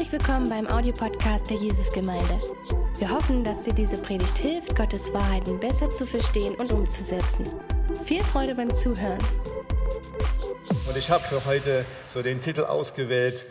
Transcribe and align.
Herzlich 0.00 0.18
willkommen 0.18 0.48
beim 0.48 0.66
Audiopodcast 0.66 1.50
der 1.50 1.58
Jesusgemeinde. 1.58 2.40
Wir 2.98 3.10
hoffen, 3.10 3.44
dass 3.44 3.60
dir 3.60 3.74
diese 3.74 4.00
Predigt 4.00 4.38
hilft, 4.38 4.74
Gottes 4.74 5.12
Wahrheiten 5.12 5.60
besser 5.60 5.90
zu 5.90 6.06
verstehen 6.06 6.54
und 6.54 6.72
umzusetzen. 6.72 7.44
Viel 8.06 8.24
Freude 8.24 8.54
beim 8.54 8.74
Zuhören. 8.74 9.18
Und 10.88 10.96
ich 10.96 11.10
habe 11.10 11.22
für 11.22 11.44
heute 11.44 11.84
so 12.06 12.22
den 12.22 12.40
Titel 12.40 12.64
ausgewählt, 12.64 13.44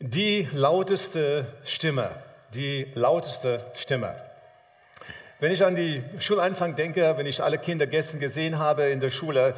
die 0.00 0.46
lauteste 0.52 1.46
Stimme, 1.64 2.10
die 2.52 2.86
lauteste 2.94 3.64
Stimme. 3.74 4.16
Wenn 5.40 5.52
ich 5.52 5.64
an 5.64 5.76
die 5.76 6.02
Schulanfang 6.18 6.76
denke, 6.76 7.14
wenn 7.16 7.24
ich 7.24 7.42
alle 7.42 7.56
Kinder 7.56 7.86
gestern 7.86 8.20
gesehen 8.20 8.58
habe 8.58 8.90
in 8.90 9.00
der 9.00 9.08
Schule, 9.08 9.54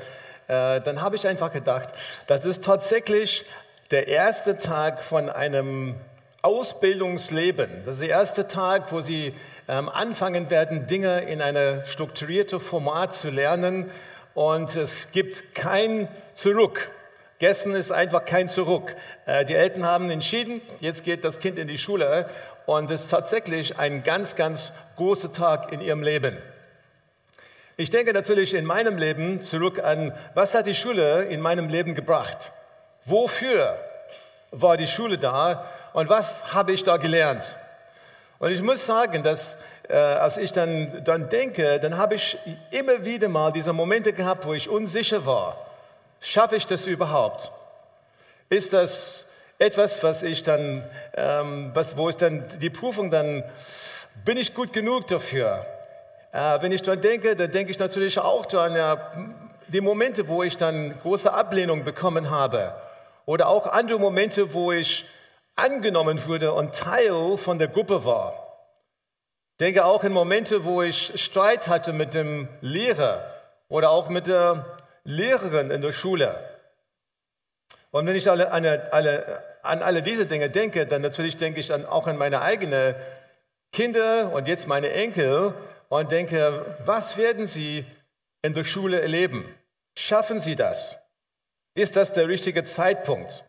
äh, 0.47 0.81
dann 0.83 1.03
habe 1.03 1.17
ich 1.17 1.27
einfach 1.27 1.53
gedacht, 1.53 1.89
das 2.29 2.47
ist 2.47 2.65
tatsächlich 2.65 3.45
der 3.91 4.07
erste 4.07 4.57
Tag 4.57 5.03
von 5.03 5.29
einem 5.29 5.97
Ausbildungsleben. 6.43 7.83
Das 7.85 7.97
ist 7.97 8.03
der 8.03 8.11
erste 8.11 8.47
Tag, 8.47 8.93
wo 8.93 9.01
Sie 9.01 9.35
ähm, 9.69 9.89
anfangen 9.89 10.49
werden, 10.49 10.87
Dinge 10.87 11.23
in 11.23 11.43
eine 11.43 11.85
strukturierte 11.87 12.61
Format 12.61 13.15
zu 13.15 13.31
lernen. 13.31 13.91
Und 14.35 14.77
es 14.77 15.11
gibt 15.11 15.55
kein 15.55 16.09
Zurück. 16.35 16.91
Gestern 17.41 17.75
ist 17.75 17.91
einfach 17.91 18.25
kein 18.25 18.47
Zurück. 18.47 18.95
Äh, 19.27 19.45
die 19.45 19.55
Eltern 19.55 19.85
haben 19.85 20.09
entschieden, 20.09 20.63
jetzt 20.79 21.05
geht 21.05 21.25
das 21.25 21.41
Kind 21.41 21.59
in 21.59 21.67
die 21.67 21.79
Schule. 21.79 22.29
Und 22.67 22.91
es 22.93 23.07
ist 23.07 23.11
tatsächlich 23.11 23.79
ein 23.79 24.05
ganz, 24.05 24.37
ganz 24.37 24.73
großer 24.97 25.33
Tag 25.33 25.73
in 25.73 25.81
ihrem 25.81 26.05
Leben. 26.05 26.39
Ich 27.77 27.91
denke 27.91 28.13
natürlich 28.13 28.55
in 28.55 28.67
meinem 28.67 28.99
Leben 28.99 29.41
zurück 29.41 29.83
an, 29.83 30.15
was 30.35 30.55
hat 30.55 30.67
die 30.67 30.75
Schule 30.75 31.25
in 31.25 31.41
meinem 31.41 31.69
Leben 31.69 31.95
gebracht? 31.95 32.53
Wofür 33.11 33.77
war 34.51 34.77
die 34.77 34.87
Schule 34.87 35.19
da 35.19 35.65
und 35.93 36.09
was 36.09 36.55
habe 36.55 36.73
ich 36.73 36.83
da 36.83 36.97
gelernt? 36.97 37.57
Und 38.39 38.51
ich 38.53 38.63
muss 38.63 38.87
sagen, 38.87 39.23
dass 39.23 39.59
äh, 39.89 39.97
als 39.97 40.39
ich 40.39 40.53
dann, 40.53 41.03
dann 41.05 41.29
denke, 41.29 41.81
dann 41.81 41.99
habe 41.99 42.15
ich 42.15 42.39
immer 42.71 43.05
wieder 43.05 43.29
mal 43.29 43.53
diese 43.53 43.73
Momente 43.73 44.13
gehabt, 44.13 44.47
wo 44.47 44.55
ich 44.55 44.69
unsicher 44.69 45.27
war. 45.27 45.57
Schaffe 46.21 46.57
ich 46.57 46.65
das 46.65 46.87
überhaupt? 46.87 47.51
Ist 48.49 48.73
das 48.73 49.27
etwas, 49.59 50.03
was 50.03 50.23
ich 50.23 50.43
dann, 50.43 50.89
ähm, 51.15 51.71
was, 51.75 51.97
wo 51.97 52.09
ist 52.09 52.23
dann 52.23 52.45
die 52.61 52.71
Prüfung 52.71 53.11
dann, 53.11 53.45
bin 54.25 54.39
ich 54.39 54.55
gut 54.55 54.73
genug 54.73 55.09
dafür? 55.09 55.67
Äh, 56.33 56.63
wenn 56.63 56.73
ich 56.73 56.83
dann 56.83 57.01
denke, 57.01 57.35
dann 57.35 57.51
denke 57.51 57.73
ich 57.73 57.79
natürlich 57.79 58.19
auch 58.19 58.47
an 58.55 58.77
ja, 58.77 59.11
die 59.69 59.81
Momente, 59.81 60.29
wo 60.29 60.43
ich 60.43 60.57
dann 60.57 60.99
große 61.01 61.33
Ablehnung 61.33 61.85
bekommen 61.85 62.31
habe. 62.31 62.75
Oder 63.31 63.47
auch 63.47 63.69
andere 63.69 64.01
Momente, 64.01 64.55
wo 64.55 64.73
ich 64.73 65.05
angenommen 65.55 66.27
wurde 66.27 66.53
und 66.53 66.75
Teil 66.75 67.37
von 67.37 67.61
der 67.61 67.69
Gruppe 67.69 68.05
war. 68.05 68.33
Ich 69.53 69.59
denke 69.61 69.85
auch 69.85 70.03
in 70.03 70.11
Momente, 70.11 70.65
wo 70.65 70.83
ich 70.83 71.13
Streit 71.15 71.69
hatte 71.69 71.93
mit 71.93 72.13
dem 72.13 72.49
Lehrer 72.61 73.25
oder 73.69 73.91
auch 73.93 74.09
mit 74.09 74.27
der 74.27 74.81
Lehrerin 75.05 75.71
in 75.71 75.81
der 75.81 75.93
Schule. 75.93 76.45
Und 77.93 78.05
wenn 78.05 78.17
ich 78.17 78.29
alle, 78.29 78.51
alle, 78.51 78.93
alle, 78.93 79.45
an 79.63 79.81
alle 79.81 80.03
diese 80.03 80.27
Dinge 80.27 80.51
denke, 80.51 80.85
dann 80.89 81.01
natürlich 81.01 81.37
denke 81.37 81.61
ich 81.61 81.69
dann 81.69 81.87
auch 81.87 82.09
an 82.09 82.19
meine 82.19 82.41
eigenen 82.41 82.97
Kinder 83.71 84.33
und 84.33 84.49
jetzt 84.49 84.67
meine 84.67 84.91
Enkel 84.91 85.55
und 85.89 86.11
denke, 86.11 86.67
was 86.85 87.17
werden 87.17 87.47
sie 87.47 87.85
in 88.43 88.55
der 88.55 88.65
Schule 88.65 89.01
erleben? 89.01 89.45
Schaffen 89.97 90.41
sie 90.41 90.57
das? 90.57 91.10
Ist 91.75 91.97
das 91.97 92.13
der 92.13 92.29
richtige 92.29 92.65
Zeitpunkt? 92.65 93.45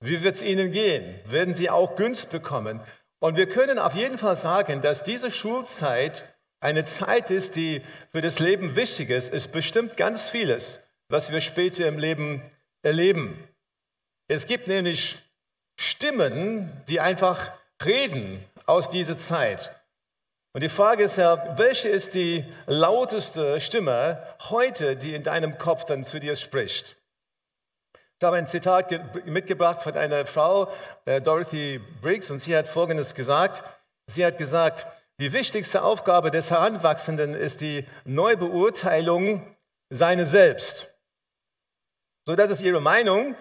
Wie 0.00 0.22
wird 0.22 0.36
es 0.36 0.42
Ihnen 0.42 0.70
gehen? 0.70 1.18
Werden 1.26 1.54
Sie 1.54 1.70
auch 1.70 1.96
Günst 1.96 2.30
bekommen? 2.30 2.80
Und 3.20 3.36
wir 3.36 3.48
können 3.48 3.78
auf 3.78 3.94
jeden 3.94 4.18
Fall 4.18 4.36
sagen, 4.36 4.80
dass 4.80 5.02
diese 5.02 5.30
Schulzeit 5.30 6.26
eine 6.60 6.84
Zeit 6.84 7.30
ist, 7.30 7.56
die 7.56 7.82
für 8.10 8.20
das 8.20 8.38
Leben 8.38 8.76
wichtig 8.76 9.10
ist. 9.10 9.32
Es 9.32 9.48
bestimmt 9.48 9.96
ganz 9.96 10.28
vieles, 10.28 10.88
was 11.08 11.32
wir 11.32 11.40
später 11.40 11.86
im 11.86 11.98
Leben 11.98 12.42
erleben. 12.82 13.48
Es 14.28 14.46
gibt 14.46 14.68
nämlich 14.68 15.18
Stimmen, 15.78 16.70
die 16.88 17.00
einfach 17.00 17.50
reden 17.84 18.44
aus 18.66 18.88
dieser 18.88 19.18
Zeit. 19.18 19.74
Und 20.52 20.62
die 20.62 20.68
Frage 20.68 21.04
ist 21.04 21.16
ja, 21.16 21.58
welche 21.58 21.88
ist 21.88 22.14
die 22.14 22.44
lauteste 22.66 23.60
Stimme 23.60 24.22
heute, 24.50 24.96
die 24.96 25.14
in 25.14 25.22
deinem 25.22 25.58
Kopf 25.58 25.84
dann 25.84 26.04
zu 26.04 26.20
dir 26.20 26.36
spricht? 26.36 26.96
Ich 28.20 28.24
habe 28.24 28.36
ein 28.36 28.46
Zitat 28.46 29.26
mitgebracht 29.26 29.82
von 29.82 29.96
einer 29.96 30.24
Frau, 30.24 30.72
äh, 31.04 31.20
Dorothy 31.20 31.80
Briggs, 32.00 32.30
und 32.30 32.38
sie 32.38 32.56
hat 32.56 32.68
Folgendes 32.68 33.14
gesagt. 33.14 33.64
Sie 34.06 34.24
hat 34.24 34.38
gesagt, 34.38 34.86
die 35.18 35.32
wichtigste 35.32 35.82
Aufgabe 35.82 36.30
des 36.30 36.50
Heranwachsenden 36.50 37.34
ist 37.34 37.60
die 37.60 37.84
Neubeurteilung 38.04 39.44
seines 39.90 40.30
Selbst. 40.30 40.94
So, 42.26 42.36
das 42.36 42.50
ist 42.50 42.62
ihre 42.62 42.80
Meinung. 42.80 43.34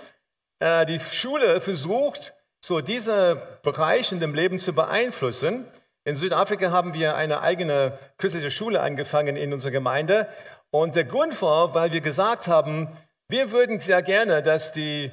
Äh, 0.59 0.87
die 0.87 0.99
Schule 0.99 1.61
versucht, 1.61 2.33
so 2.65 2.81
diese 2.81 3.59
Bereiche 3.61 4.15
in 4.15 4.21
dem 4.21 4.33
Leben 4.33 4.57
zu 4.57 4.73
beeinflussen. 4.73 5.65
In 6.03 6.15
Südafrika 6.15 6.71
haben 6.71 6.93
wir 6.93 7.15
eine 7.15 7.41
eigene 7.41 7.97
christliche 8.17 8.49
Schule 8.49 8.81
angefangen 8.81 9.35
in 9.35 9.53
unserer 9.53 9.71
Gemeinde. 9.71 10.27
Und 10.71 10.95
der 10.95 11.05
Grund 11.05 11.39
war, 11.43 11.75
weil 11.75 11.91
wir 11.91 12.01
gesagt 12.01 12.47
haben, 12.47 12.87
wir 13.33 13.51
würden 13.51 13.79
sehr 13.79 14.03
gerne, 14.03 14.43
dass 14.43 14.73
die, 14.73 15.11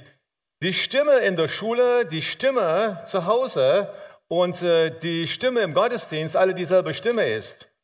die 0.62 0.74
Stimme 0.74 1.20
in 1.20 1.36
der 1.36 1.48
Schule, 1.48 2.04
die 2.04 2.20
Stimme 2.20 3.02
zu 3.06 3.24
Hause 3.24 3.90
und 4.28 4.60
äh, 4.60 4.90
die 4.90 5.26
Stimme 5.26 5.60
im 5.60 5.72
Gottesdienst 5.72 6.36
alle 6.36 6.54
dieselbe 6.54 6.92
Stimme 6.92 7.26
ist. 7.30 7.74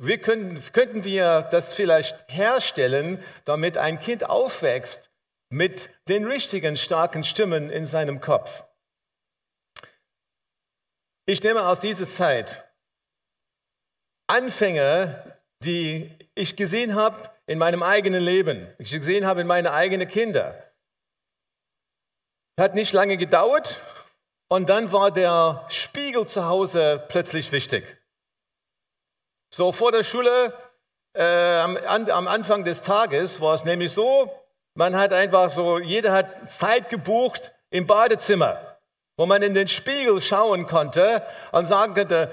Wir 0.00 0.20
könnten, 0.20 0.62
könnten 0.72 1.02
wir 1.02 1.42
das 1.50 1.74
vielleicht 1.74 2.28
herstellen, 2.28 3.20
damit 3.44 3.76
ein 3.76 3.98
Kind 3.98 4.30
aufwächst 4.30 5.10
mit 5.50 5.90
den 6.08 6.26
richtigen 6.26 6.76
starken 6.76 7.24
Stimmen 7.24 7.68
in 7.68 7.86
seinem 7.86 8.20
Kopf. 8.20 8.62
Ich 11.26 11.42
nehme 11.42 11.66
aus 11.66 11.80
dieser 11.80 12.06
Zeit 12.06 12.72
Anfänge, 14.28 15.40
die 15.64 16.16
ich 16.36 16.54
gesehen 16.54 16.94
habe 16.94 17.35
in 17.46 17.58
meinem 17.58 17.82
eigenen 17.82 18.22
Leben, 18.22 18.72
ich 18.78 18.90
gesehen 18.90 19.26
habe 19.26 19.42
in 19.42 19.46
meine 19.46 19.72
eigenen 19.72 20.08
Kinder. 20.08 20.72
Hat 22.58 22.74
nicht 22.74 22.92
lange 22.92 23.16
gedauert 23.16 23.80
und 24.48 24.68
dann 24.68 24.90
war 24.92 25.10
der 25.10 25.64
Spiegel 25.68 26.26
zu 26.26 26.46
Hause 26.46 27.04
plötzlich 27.08 27.52
wichtig. 27.52 27.96
So 29.52 29.72
vor 29.72 29.92
der 29.92 30.04
Schule, 30.04 30.52
äh, 31.14 31.58
am, 31.58 31.76
am 31.76 32.28
Anfang 32.28 32.64
des 32.64 32.82
Tages 32.82 33.40
war 33.40 33.54
es 33.54 33.64
nämlich 33.64 33.92
so, 33.92 34.30
man 34.74 34.96
hat 34.96 35.12
einfach 35.12 35.50
so, 35.50 35.78
jeder 35.78 36.12
hat 36.12 36.50
Zeit 36.50 36.88
gebucht 36.88 37.54
im 37.70 37.86
Badezimmer 37.86 38.65
wo 39.16 39.26
man 39.26 39.42
in 39.42 39.54
den 39.54 39.68
Spiegel 39.68 40.20
schauen 40.20 40.66
konnte 40.66 41.22
und 41.52 41.66
sagen 41.66 41.94
konnte, 41.94 42.30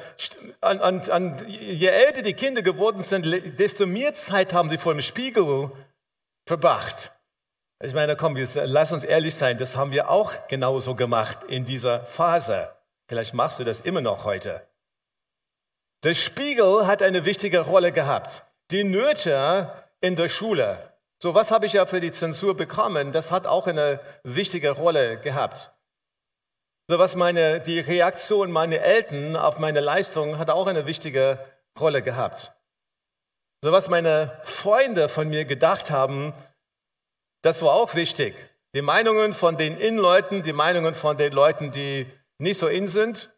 und, 0.62 0.82
und, 0.82 1.10
und 1.10 1.48
je 1.48 1.88
älter 1.88 2.22
die 2.22 2.34
Kinder 2.34 2.62
geworden 2.62 3.02
sind, 3.02 3.26
desto 3.60 3.86
mehr 3.86 4.14
Zeit 4.14 4.54
haben 4.54 4.70
sie 4.70 4.78
vor 4.78 4.94
dem 4.94 5.02
Spiegel 5.02 5.72
verbracht. 6.46 7.12
Ich 7.82 7.94
meine, 7.94 8.16
komm, 8.16 8.38
lass 8.38 8.94
uns 8.94 9.04
ehrlich 9.04 9.36
sein, 9.36 9.58
das 9.58 9.76
haben 9.76 9.92
wir 9.92 10.10
auch 10.10 10.32
genauso 10.48 10.96
gemacht 10.96 11.40
in 11.48 11.66
dieser 11.66 12.06
Phase. 12.06 12.74
Vielleicht 13.08 13.34
machst 13.34 13.60
du 13.60 13.64
das 13.64 13.82
immer 13.82 14.02
noch 14.02 14.26
heute. 14.26 14.66
Der 16.04 16.14
Spiegel 16.14 16.88
hat 16.88 17.02
eine 17.02 17.26
wichtige 17.26 17.60
Rolle 17.60 17.92
gehabt. 17.92 18.46
Die 18.72 18.84
Nöte 18.84 19.72
in 20.02 20.16
der 20.16 20.30
Schule. 20.30 20.94
So, 21.22 21.34
was 21.34 21.52
habe 21.52 21.66
ich 21.66 21.74
ja 21.74 21.86
für 21.86 22.02
die 22.02 22.12
Zensur 22.12 22.58
bekommen? 22.58 23.14
Das 23.14 23.32
hat 23.32 23.48
auch 23.48 23.68
eine 23.68 24.02
wichtige 24.24 24.72
Rolle 24.72 25.18
gehabt. 25.18 25.73
So 26.90 27.00
was 27.00 27.16
meine, 27.16 27.62
die 27.62 27.80
Reaktion 27.80 28.52
meiner 28.52 28.80
Eltern 28.80 29.38
auf 29.38 29.58
meine 29.58 29.80
Leistung 29.80 30.38
hat 30.38 30.50
auch 30.50 30.68
eine 30.68 30.86
wichtige 30.86 31.40
Rolle 31.80 32.02
gehabt. 32.02 32.52
So 33.64 33.72
was 33.72 33.90
meine 33.90 34.42
Freunde 34.44 35.08
von 35.08 35.30
mir 35.30 35.46
gedacht 35.46 35.92
haben, 35.92 36.34
das 37.42 37.62
war 37.62 37.74
auch 37.74 37.96
wichtig. 37.96 38.36
Die 38.76 38.82
Meinungen 38.82 39.34
von 39.34 39.56
den 39.56 39.78
Innenleuten, 39.78 40.44
die 40.44 40.52
Meinungen 40.52 40.94
von 40.94 41.16
den 41.16 41.32
Leuten, 41.32 41.72
die 41.72 42.06
nicht 42.38 42.58
so 42.58 42.68
in 42.68 42.88
sind. 42.88 43.34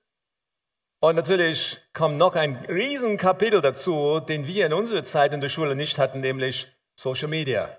Und 0.99 1.15
natürlich 1.15 1.81
kommt 1.93 2.17
noch 2.17 2.35
ein 2.35 2.65
Riesenkapitel 2.65 3.61
dazu, 3.61 4.19
den 4.21 4.47
wir 4.47 4.65
in 4.65 4.73
unserer 4.73 5.03
Zeit 5.03 5.33
in 5.33 5.41
der 5.41 5.49
Schule 5.49 5.75
nicht 5.75 5.99
hatten, 5.99 6.21
nämlich 6.21 6.67
Social 6.99 7.27
Media. 7.27 7.77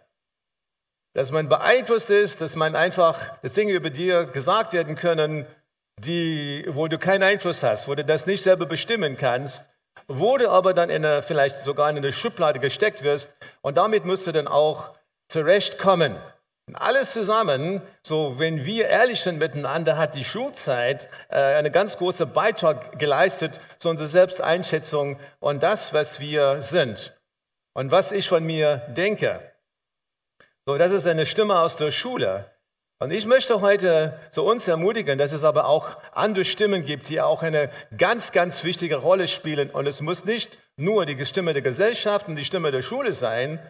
Dass 1.17 1.33
man 1.33 1.49
beeinflusst 1.49 2.11
ist, 2.11 2.43
dass 2.43 2.57
man 2.57 2.77
einfach, 2.77 3.39
dass 3.41 3.55
Dinge 3.55 3.73
über 3.73 3.89
dir 3.89 4.27
gesagt 4.27 4.75
werden 4.75 4.97
können, 4.97 5.47
die, 6.01 6.67
wo 6.69 6.89
du 6.89 6.99
keinen 6.99 7.23
Einfluss 7.23 7.63
hast, 7.63 7.89
wo 7.89 7.95
du 7.95 8.05
das 8.05 8.27
nicht 8.27 8.43
selber 8.43 8.67
bestimmen 8.67 9.17
kannst, 9.17 9.71
wo 10.09 10.37
du 10.37 10.51
aber 10.51 10.75
dann 10.75 10.91
in 10.91 11.07
eine, 11.07 11.23
vielleicht 11.23 11.57
sogar 11.57 11.89
in 11.89 11.97
eine 11.97 12.13
Schublade 12.13 12.61
gesteckt 12.61 13.03
wirst 13.03 13.35
und 13.63 13.79
damit 13.79 14.05
musst 14.05 14.27
du 14.27 14.33
dann 14.33 14.47
auch 14.47 14.91
zurechtkommen. 15.29 16.17
alles 16.75 17.13
zusammen, 17.13 17.81
so 18.03 18.39
wenn 18.39 18.67
wir 18.67 18.89
ehrlich 18.89 19.23
sind 19.23 19.39
miteinander, 19.39 19.97
hat 19.97 20.17
die 20.17 20.25
Schulzeit 20.25 21.09
äh, 21.31 21.39
einen 21.39 21.73
ganz 21.73 21.97
großen 21.97 22.31
Beitrag 22.31 22.99
geleistet 22.99 23.59
zu 23.79 23.89
unserer 23.89 24.09
Selbsteinschätzung 24.09 25.19
und 25.41 25.63
das, 25.63 25.95
was 25.95 26.21
wir 26.21 26.61
sind 26.61 27.19
und 27.73 27.91
was 27.91 28.13
ich 28.13 28.29
von 28.29 28.45
mir 28.45 28.83
denke. 28.89 29.56
So, 30.69 30.77
das 30.77 30.91
ist 30.91 31.07
eine 31.07 31.27
Stimme 31.27 31.61
aus 31.61 31.77
der 31.77 31.93
Schule. 31.93 32.51
Und 32.99 33.13
ich 33.13 33.25
möchte 33.25 33.61
heute 33.61 34.19
so 34.31 34.45
uns 34.51 34.67
ermutigen, 34.67 35.17
dass 35.17 35.31
es 35.31 35.45
aber 35.45 35.67
auch 35.67 35.97
andere 36.13 36.45
Stimmen 36.45 36.85
gibt, 36.85 37.09
die 37.09 37.21
auch 37.21 37.45
eine 37.45 37.71
ganz, 37.97 38.33
ganz 38.33 38.65
wichtige 38.65 38.97
Rolle 38.97 39.29
spielen. 39.29 39.71
Und 39.71 39.87
es 39.87 40.01
muss 40.01 40.25
nicht 40.25 40.59
nur 40.77 41.07
die 41.07 41.25
Stimme 41.25 41.53
der 41.53 41.63
Gesellschaft 41.63 42.27
und 42.27 42.35
die 42.35 42.45
Stimme 42.45 42.73
der 42.73 42.83
Schule 42.83 43.13
sein, 43.13 43.61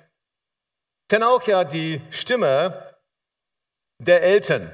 kann 1.09 1.23
auch 1.23 1.43
ja 1.47 1.65
die 1.65 2.01
Stimme 2.09 2.97
der 3.99 4.23
Eltern. 4.23 4.71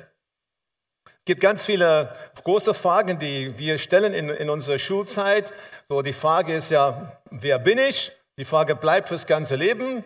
Es 1.19 1.25
gibt 1.25 1.41
ganz 1.41 1.65
viele 1.65 2.15
große 2.45 2.73
Fragen, 2.73 3.19
die 3.19 3.59
wir 3.59 3.79
stellen 3.79 4.15
in, 4.15 4.29
in 4.29 4.49
unserer 4.49 4.79
Schulzeit. 4.79 5.53
So, 5.89 6.03
die 6.03 6.13
Frage 6.13 6.55
ist 6.55 6.71
ja, 6.71 7.21
wer 7.31 7.59
bin 7.59 7.79
ich? 7.79 8.13
Die 8.39 8.45
Frage 8.45 8.77
bleibt 8.77 9.09
fürs 9.09 9.27
ganze 9.27 9.57
Leben. 9.57 10.05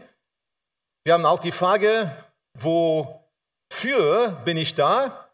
Wir 1.07 1.13
haben 1.13 1.25
auch 1.25 1.39
die 1.39 1.53
Frage, 1.53 2.11
wofür 2.55 4.33
bin 4.45 4.57
ich 4.57 4.75
da? 4.75 5.31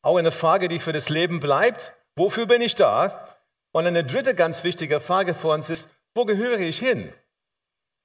Auch 0.00 0.18
eine 0.18 0.30
Frage, 0.30 0.68
die 0.68 0.78
für 0.78 0.92
das 0.92 1.08
Leben 1.08 1.40
bleibt. 1.40 1.90
Wofür 2.14 2.46
bin 2.46 2.62
ich 2.62 2.76
da? 2.76 3.26
Und 3.72 3.88
eine 3.88 4.04
dritte 4.04 4.36
ganz 4.36 4.62
wichtige 4.62 5.00
Frage 5.00 5.34
für 5.34 5.48
uns 5.48 5.68
ist, 5.68 5.88
wo 6.14 6.26
gehöre 6.26 6.60
ich 6.60 6.78
hin? 6.78 7.12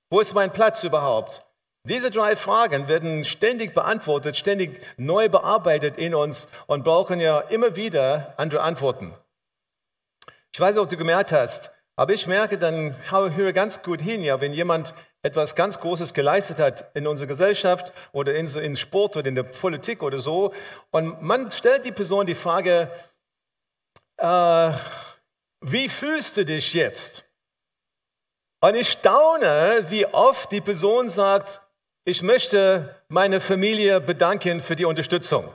Wo 0.10 0.20
ist 0.20 0.34
mein 0.34 0.52
Platz 0.52 0.84
überhaupt? 0.84 1.44
Diese 1.88 2.10
drei 2.10 2.36
Fragen 2.36 2.88
werden 2.88 3.24
ständig 3.24 3.76
beantwortet, 3.76 4.36
ständig 4.36 4.82
neu 4.98 5.30
bearbeitet 5.30 6.00
in 6.00 6.16
uns 6.16 6.48
und 6.66 6.84
brauchen 6.84 7.20
ja 7.20 7.40
immer 7.40 7.76
wieder 7.76 8.34
andere 8.38 8.64
Antworten. 8.64 9.14
Ich 10.52 10.60
weiß 10.60 10.74
nicht, 10.74 10.84
ob 10.84 10.90
du 10.90 10.98
gemerkt 10.98 11.32
hast, 11.32 11.72
aber 11.96 12.14
ich 12.14 12.26
merke 12.26 12.58
dann, 12.58 12.96
höre 13.12 13.54
ganz 13.54 13.84
gut 13.84 14.02
hin, 14.02 14.24
ja, 14.24 14.42
wenn 14.42 14.54
jemand 14.54 14.96
etwas 15.24 15.56
ganz 15.56 15.80
Großes 15.80 16.14
geleistet 16.14 16.60
hat 16.60 16.86
in 16.96 17.08
unserer 17.08 17.28
Gesellschaft 17.28 17.94
oder 18.12 18.34
in, 18.36 18.48
in 18.48 18.76
Sport 18.76 19.18
oder 19.18 19.28
in 19.28 19.36
der 19.36 19.44
Politik 19.44 20.02
oder 20.04 20.18
so, 20.18 20.54
und 20.92 21.22
man 21.22 21.50
stellt 21.50 21.86
die 21.86 21.92
Person 21.92 22.26
die 22.26 22.36
Frage, 22.36 22.90
äh, 24.18 24.72
wie 25.62 25.90
fühlst 25.90 26.38
du 26.38 26.46
dich 26.46 26.74
jetzt? 26.74 27.26
Und 28.62 28.76
ich 28.76 28.90
staune, 28.90 29.86
wie 29.90 30.06
oft 30.06 30.52
die 30.52 30.62
Person 30.62 31.10
sagt, 31.10 31.62
ich 32.04 32.22
möchte 32.22 32.96
meine 33.10 33.42
Familie 33.42 34.02
bedanken 34.02 34.60
für 34.60 34.76
die 34.76 34.86
Unterstützung. 34.86 35.48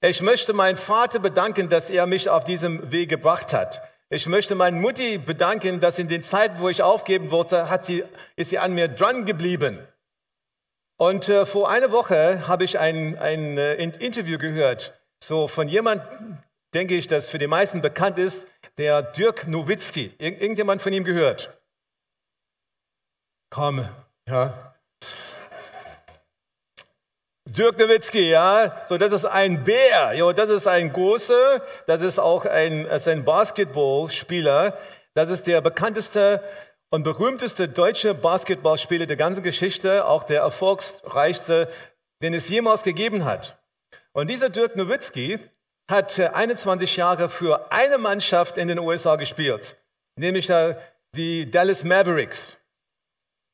Ich 0.00 0.20
möchte 0.20 0.52
meinen 0.52 0.76
Vater 0.76 1.18
bedanken, 1.18 1.68
dass 1.68 1.90
er 1.90 2.06
mich 2.06 2.28
auf 2.28 2.44
diesem 2.44 2.92
Weg 2.92 3.08
gebracht 3.08 3.52
hat. 3.52 3.82
Ich 4.08 4.26
möchte 4.28 4.54
meine 4.54 4.78
Mutti 4.78 5.18
bedanken, 5.18 5.80
dass 5.80 5.98
in 5.98 6.06
den 6.06 6.22
Zeiten, 6.22 6.60
wo 6.60 6.68
ich 6.68 6.82
aufgeben 6.82 7.32
wollte, 7.32 7.68
hat 7.68 7.84
sie, 7.84 8.04
ist 8.36 8.50
sie 8.50 8.58
an 8.58 8.72
mir 8.72 8.86
dran 8.86 9.24
geblieben. 9.24 9.80
Und 10.96 11.28
äh, 11.28 11.44
vor 11.44 11.68
einer 11.68 11.90
Woche 11.90 12.46
habe 12.46 12.64
ich 12.64 12.78
ein, 12.78 13.18
ein 13.18 13.58
äh, 13.58 13.74
Interview 13.74 14.38
gehört, 14.38 14.98
so 15.22 15.48
von 15.48 15.68
jemand, 15.68 16.02
denke 16.72 16.94
ich, 16.94 17.08
das 17.08 17.28
für 17.28 17.38
die 17.38 17.48
meisten 17.48 17.82
bekannt 17.82 18.18
ist, 18.18 18.48
der 18.78 19.02
Dirk 19.02 19.48
Nowitzki. 19.48 20.14
Ir 20.18 20.40
irgendjemand 20.40 20.82
von 20.82 20.92
ihm 20.92 21.04
gehört? 21.04 21.60
Komm, 23.50 23.88
ja, 24.28 24.65
Dirk 27.48 27.78
Nowitzki, 27.78 28.30
ja, 28.30 28.82
so 28.86 28.98
das 28.98 29.12
ist 29.12 29.24
ein 29.24 29.62
Bär, 29.62 30.14
jo, 30.14 30.32
das 30.32 30.50
ist 30.50 30.66
ein 30.66 30.92
großer, 30.92 31.62
das 31.86 32.02
ist 32.02 32.18
auch 32.18 32.44
ein, 32.44 32.86
ist 32.86 33.06
ein 33.06 33.24
Basketballspieler, 33.24 34.76
das 35.14 35.30
ist 35.30 35.46
der 35.46 35.60
bekannteste 35.60 36.42
und 36.90 37.04
berühmteste 37.04 37.68
deutsche 37.68 38.14
Basketballspieler 38.14 39.06
der 39.06 39.16
ganzen 39.16 39.44
Geschichte, 39.44 40.08
auch 40.08 40.24
der 40.24 40.40
erfolgsreichste, 40.40 41.68
den 42.20 42.34
es 42.34 42.48
jemals 42.48 42.82
gegeben 42.82 43.24
hat. 43.24 43.56
Und 44.12 44.28
dieser 44.28 44.50
Dirk 44.50 44.74
Nowitzki 44.74 45.38
hat 45.88 46.18
21 46.18 46.96
Jahre 46.96 47.28
für 47.28 47.70
eine 47.70 47.98
Mannschaft 47.98 48.58
in 48.58 48.66
den 48.66 48.80
USA 48.80 49.14
gespielt, 49.14 49.76
nämlich 50.16 50.50
die 51.14 51.48
Dallas 51.48 51.84
Mavericks. 51.84 52.58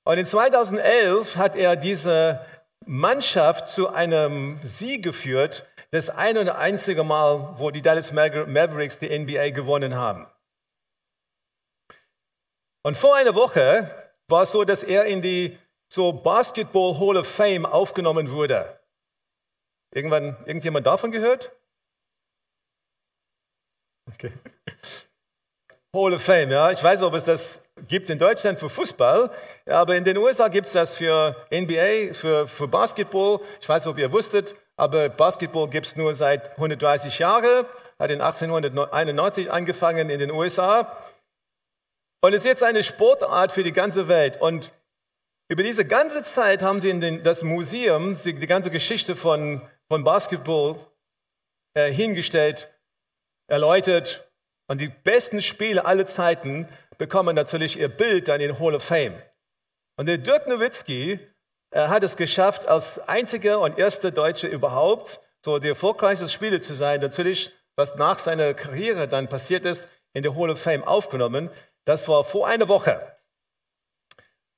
Und 0.05 0.17
in 0.17 0.25
2011 0.25 1.37
hat 1.37 1.57
er 1.57 1.77
diese 1.77 2.41
Mannschaft 2.87 3.69
zu 3.69 3.89
einem 3.89 4.59
Sieg 4.63 5.03
geführt, 5.03 5.67
das 5.91 6.11
eine 6.11 6.41
und 6.41 6.49
einzige 6.49 7.05
Mal, 7.05 7.59
wo 7.59 7.71
die 7.71 7.83
Dallas 7.83 8.13
Mavericks 8.13 8.99
die 8.99 9.19
NBA 9.19 9.51
gewonnen 9.51 9.95
haben. 9.95 10.27
Und 12.85 12.97
vor 12.97 13.15
einer 13.15 13.35
Woche 13.35 13.91
war 14.29 14.43
es 14.43 14.53
so, 14.53 14.65
dass 14.65 14.83
er 14.83 15.05
in 15.05 15.23
die 15.23 15.59
so 15.93 16.13
Basketball 16.13 16.99
Hall 16.99 17.17
of 17.17 17.29
Fame 17.29 17.67
aufgenommen 17.67 18.31
wurde. 18.31 18.81
Irgendwann, 19.95 20.37
irgendjemand 20.47 20.87
davon 20.87 21.11
gehört? 21.11 21.53
Okay. 24.11 24.33
Hall 25.95 26.15
of 26.15 26.23
Fame, 26.23 26.51
ja. 26.51 26.71
Ich 26.71 26.83
weiß, 26.83 27.03
ob 27.03 27.15
es 27.15 27.25
das 27.25 27.62
gibt 27.89 28.11
in 28.11 28.19
Deutschland 28.19 28.59
für 28.59 28.69
Fußball, 28.69 29.31
aber 29.67 29.97
in 29.97 30.05
den 30.05 30.17
USA 30.19 30.49
gibt 30.49 30.67
es 30.67 30.75
das 30.75 30.95
für 30.95 31.37
NBA, 31.51 32.15
für, 32.15 32.47
für 32.47 32.69
Basketball. 32.69 33.41
Ich 33.61 33.69
weiß 33.69 33.85
nicht, 33.85 33.93
ob 33.93 33.99
ihr 33.99 34.13
wusstet, 34.13 34.55
aber 34.77 35.09
Basketball 35.09 35.69
gibt 35.69 35.87
es 35.87 35.97
nur 35.97 36.15
seit 36.15 36.51
130 36.53 37.19
Jahren, 37.19 37.67
hat 37.99 38.11
in 38.11 38.21
1891 38.21 39.51
angefangen 39.51 40.11
in 40.11 40.19
den 40.19 40.31
USA. 40.31 40.97
Und 42.21 42.33
es 42.35 42.41
ist 42.41 42.45
jetzt 42.45 42.63
eine 42.63 42.85
Sportart 42.85 43.53
für 43.53 43.63
die 43.63 43.73
ganze 43.73 44.09
Welt. 44.09 44.41
Und 44.41 44.73
über 45.49 45.63
diese 45.63 45.85
ganze 45.85 46.23
Zeit 46.23 46.63
haben 46.63 46.81
sie 46.81 46.91
in 46.91 47.01
den, 47.01 47.23
das 47.23 47.43
Museum 47.43 48.17
die 48.25 48.47
ganze 48.47 48.71
Geschichte 48.71 49.17
von, 49.17 49.61
von 49.89 50.05
Basketball 50.05 50.77
äh, 51.75 51.91
hingestellt, 51.91 52.73
erläutert. 53.49 54.31
Und 54.69 54.81
die 54.81 54.89
besten 54.89 55.43
Spiele 55.43 55.85
aller 55.85 56.07
Zeiten 56.07 56.69
bekommen 57.03 57.35
natürlich 57.35 57.81
ihr 57.81 57.89
Bild 57.89 58.29
dann 58.29 58.41
in 58.41 58.61
Hall 58.61 58.77
of 58.77 58.85
Fame. 58.85 59.21
Und 59.97 60.07
der 60.07 60.19
Dirk 60.19 60.47
Nowitzki 60.47 61.19
hat 61.75 62.05
es 62.05 62.17
geschafft, 62.17 62.69
als 62.69 63.01
einziger 63.09 63.59
und 63.59 63.77
erster 63.77 64.13
Deutscher 64.13 64.49
überhaupt 64.49 65.19
so 65.45 65.59
der 65.59 65.71
erfolgreichste 65.71 66.29
Spieler 66.29 66.61
zu 66.61 66.75
sein. 66.75 67.01
Natürlich, 67.01 67.51
was 67.75 67.97
nach 67.97 68.21
seiner 68.21 68.55
Karriere 68.55 69.09
dann 69.09 69.29
passiert 69.29 69.65
ist, 69.65 69.89
in 70.13 70.23
der 70.23 70.37
Hall 70.37 70.49
of 70.49 70.63
Fame 70.63 70.85
aufgenommen. 70.85 71.51
Das 71.85 72.07
war 72.07 72.23
vor 72.23 72.47
einer 72.47 72.69
Woche. 72.69 73.17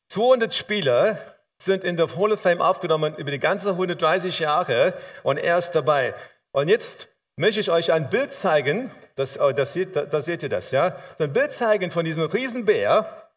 200 0.09 0.53
Spieler 0.53 1.17
sind 1.57 1.83
in 1.83 1.97
der 1.97 2.15
Hall 2.15 2.33
of 2.33 2.43
Fame 2.43 2.61
aufgenommen 2.61 3.17
über 3.17 3.31
die 3.31 3.39
ganzen 3.39 3.71
130 3.71 4.41
Jahre 4.41 4.93
und 5.23 5.39
er 5.39 5.57
ist 5.57 5.71
dabei. 5.71 6.15
Und 6.53 6.69
jetzt 6.69 7.09
möchte 7.37 7.61
ich 7.61 7.71
euch 7.71 7.93
ein 7.93 8.11
Bild 8.11 8.35
zeigen, 8.35 8.91
das, 9.17 9.39
oh, 9.39 9.53
das, 9.53 9.79
da, 9.93 10.21
seht 10.21 10.43
ihr 10.43 10.49
das, 10.49 10.71
ja? 10.71 10.97
Ein 11.19 11.33
Bild 11.33 11.53
zeigen 11.53 11.91
von 11.91 12.05
diesem 12.05 12.25
Riesenbär. 12.25 13.31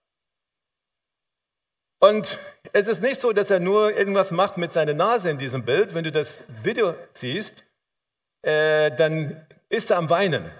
Und 1.99 2.39
es 2.73 2.87
ist 2.87 3.01
nicht 3.01 3.19
so, 3.19 3.33
dass 3.33 3.49
er 3.49 3.59
nur 3.59 3.95
irgendwas 3.95 4.31
macht 4.31 4.57
mit 4.57 4.71
seiner 4.71 4.93
Nase 4.93 5.29
in 5.29 5.37
diesem 5.37 5.63
Bild. 5.63 5.93
Wenn 5.93 6.03
du 6.03 6.11
das 6.11 6.43
Video 6.63 6.93
siehst, 7.09 7.65
äh, 8.43 8.91
dann 8.91 9.45
ist 9.69 9.91
er 9.91 9.97
am 9.97 10.09
Weinen. 10.09 10.51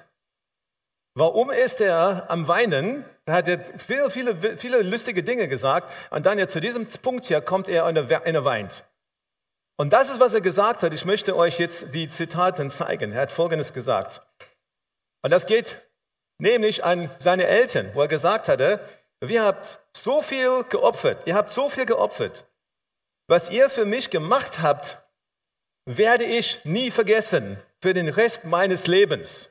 Warum 1.14 1.52
ist 1.52 1.82
er 1.82 2.30
am 2.30 2.48
Weinen? 2.48 3.06
Da 3.26 3.34
hat 3.34 3.48
er 3.48 3.60
viele, 3.78 4.10
viele, 4.12 4.58
viele 4.58 4.82
lustige 4.84 5.24
Dinge 5.24 5.48
gesagt. 5.48 5.92
Und 6.12 6.26
dann 6.26 6.40
ja 6.40 6.48
zu 6.48 6.60
diesem 6.60 6.88
Punkt 6.88 7.26
hier 7.26 7.42
kommt 7.42 7.70
er 7.70 7.86
und 7.86 7.96
er 7.96 8.46
weint. 8.46 8.86
Und 9.80 9.94
das 9.94 10.10
ist, 10.10 10.20
was 10.20 10.34
er 10.34 10.42
gesagt 10.42 10.82
hat. 10.82 10.94
Ich 10.94 11.06
möchte 11.06 11.36
euch 11.36 11.60
jetzt 11.60 11.94
die 11.94 12.10
Zitaten 12.10 12.70
zeigen. 12.70 13.14
Er 13.14 13.22
hat 13.22 13.32
Folgendes 13.32 13.74
gesagt. 13.74 14.22
Und 15.22 15.32
das 15.32 15.46
geht 15.46 15.82
nämlich 16.40 16.84
an 16.84 17.10
seine 17.18 17.46
Eltern, 17.46 17.92
wo 17.94 18.02
er 18.02 18.08
gesagt 18.08 18.50
hatte, 18.50 18.80
wir 19.20 19.44
habt 19.44 19.80
so 19.96 20.22
viel 20.22 20.64
geopfert, 20.66 21.26
ihr 21.26 21.36
habt 21.36 21.50
so 21.50 21.70
viel 21.70 21.86
geopfert. 21.86 22.46
Was 23.28 23.50
ihr 23.50 23.70
für 23.70 23.86
mich 23.86 24.10
gemacht 24.10 24.62
habt, 24.62 24.98
werde 25.86 26.24
ich 26.24 26.64
nie 26.66 26.92
vergessen 26.92 27.58
für 27.82 27.94
den 27.94 28.10
Rest 28.10 28.46
meines 28.46 28.88
Lebens. 28.88 29.50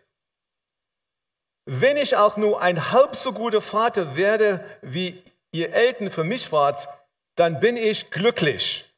Wenn 1.68 1.97
ich 1.97 2.16
auch 2.16 2.37
nur 2.37 2.61
ein 2.62 2.92
halb 2.92 3.16
so 3.16 3.33
guter 3.33 3.61
Vater 3.61 4.16
werde, 4.16 4.64
wie 4.83 5.23
ihr 5.50 5.73
Eltern 5.73 6.11
für 6.11 6.25
mich 6.25 6.52
wart, 6.52 6.88
dann 7.35 7.59
bin 7.59 7.76
ich 7.76 8.11
glücklich. 8.11 8.95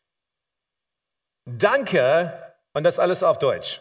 Danke 1.56 2.54
und 2.74 2.84
das 2.84 2.98
alles 2.98 3.22
auf 3.22 3.38
Deutsch. 3.38 3.80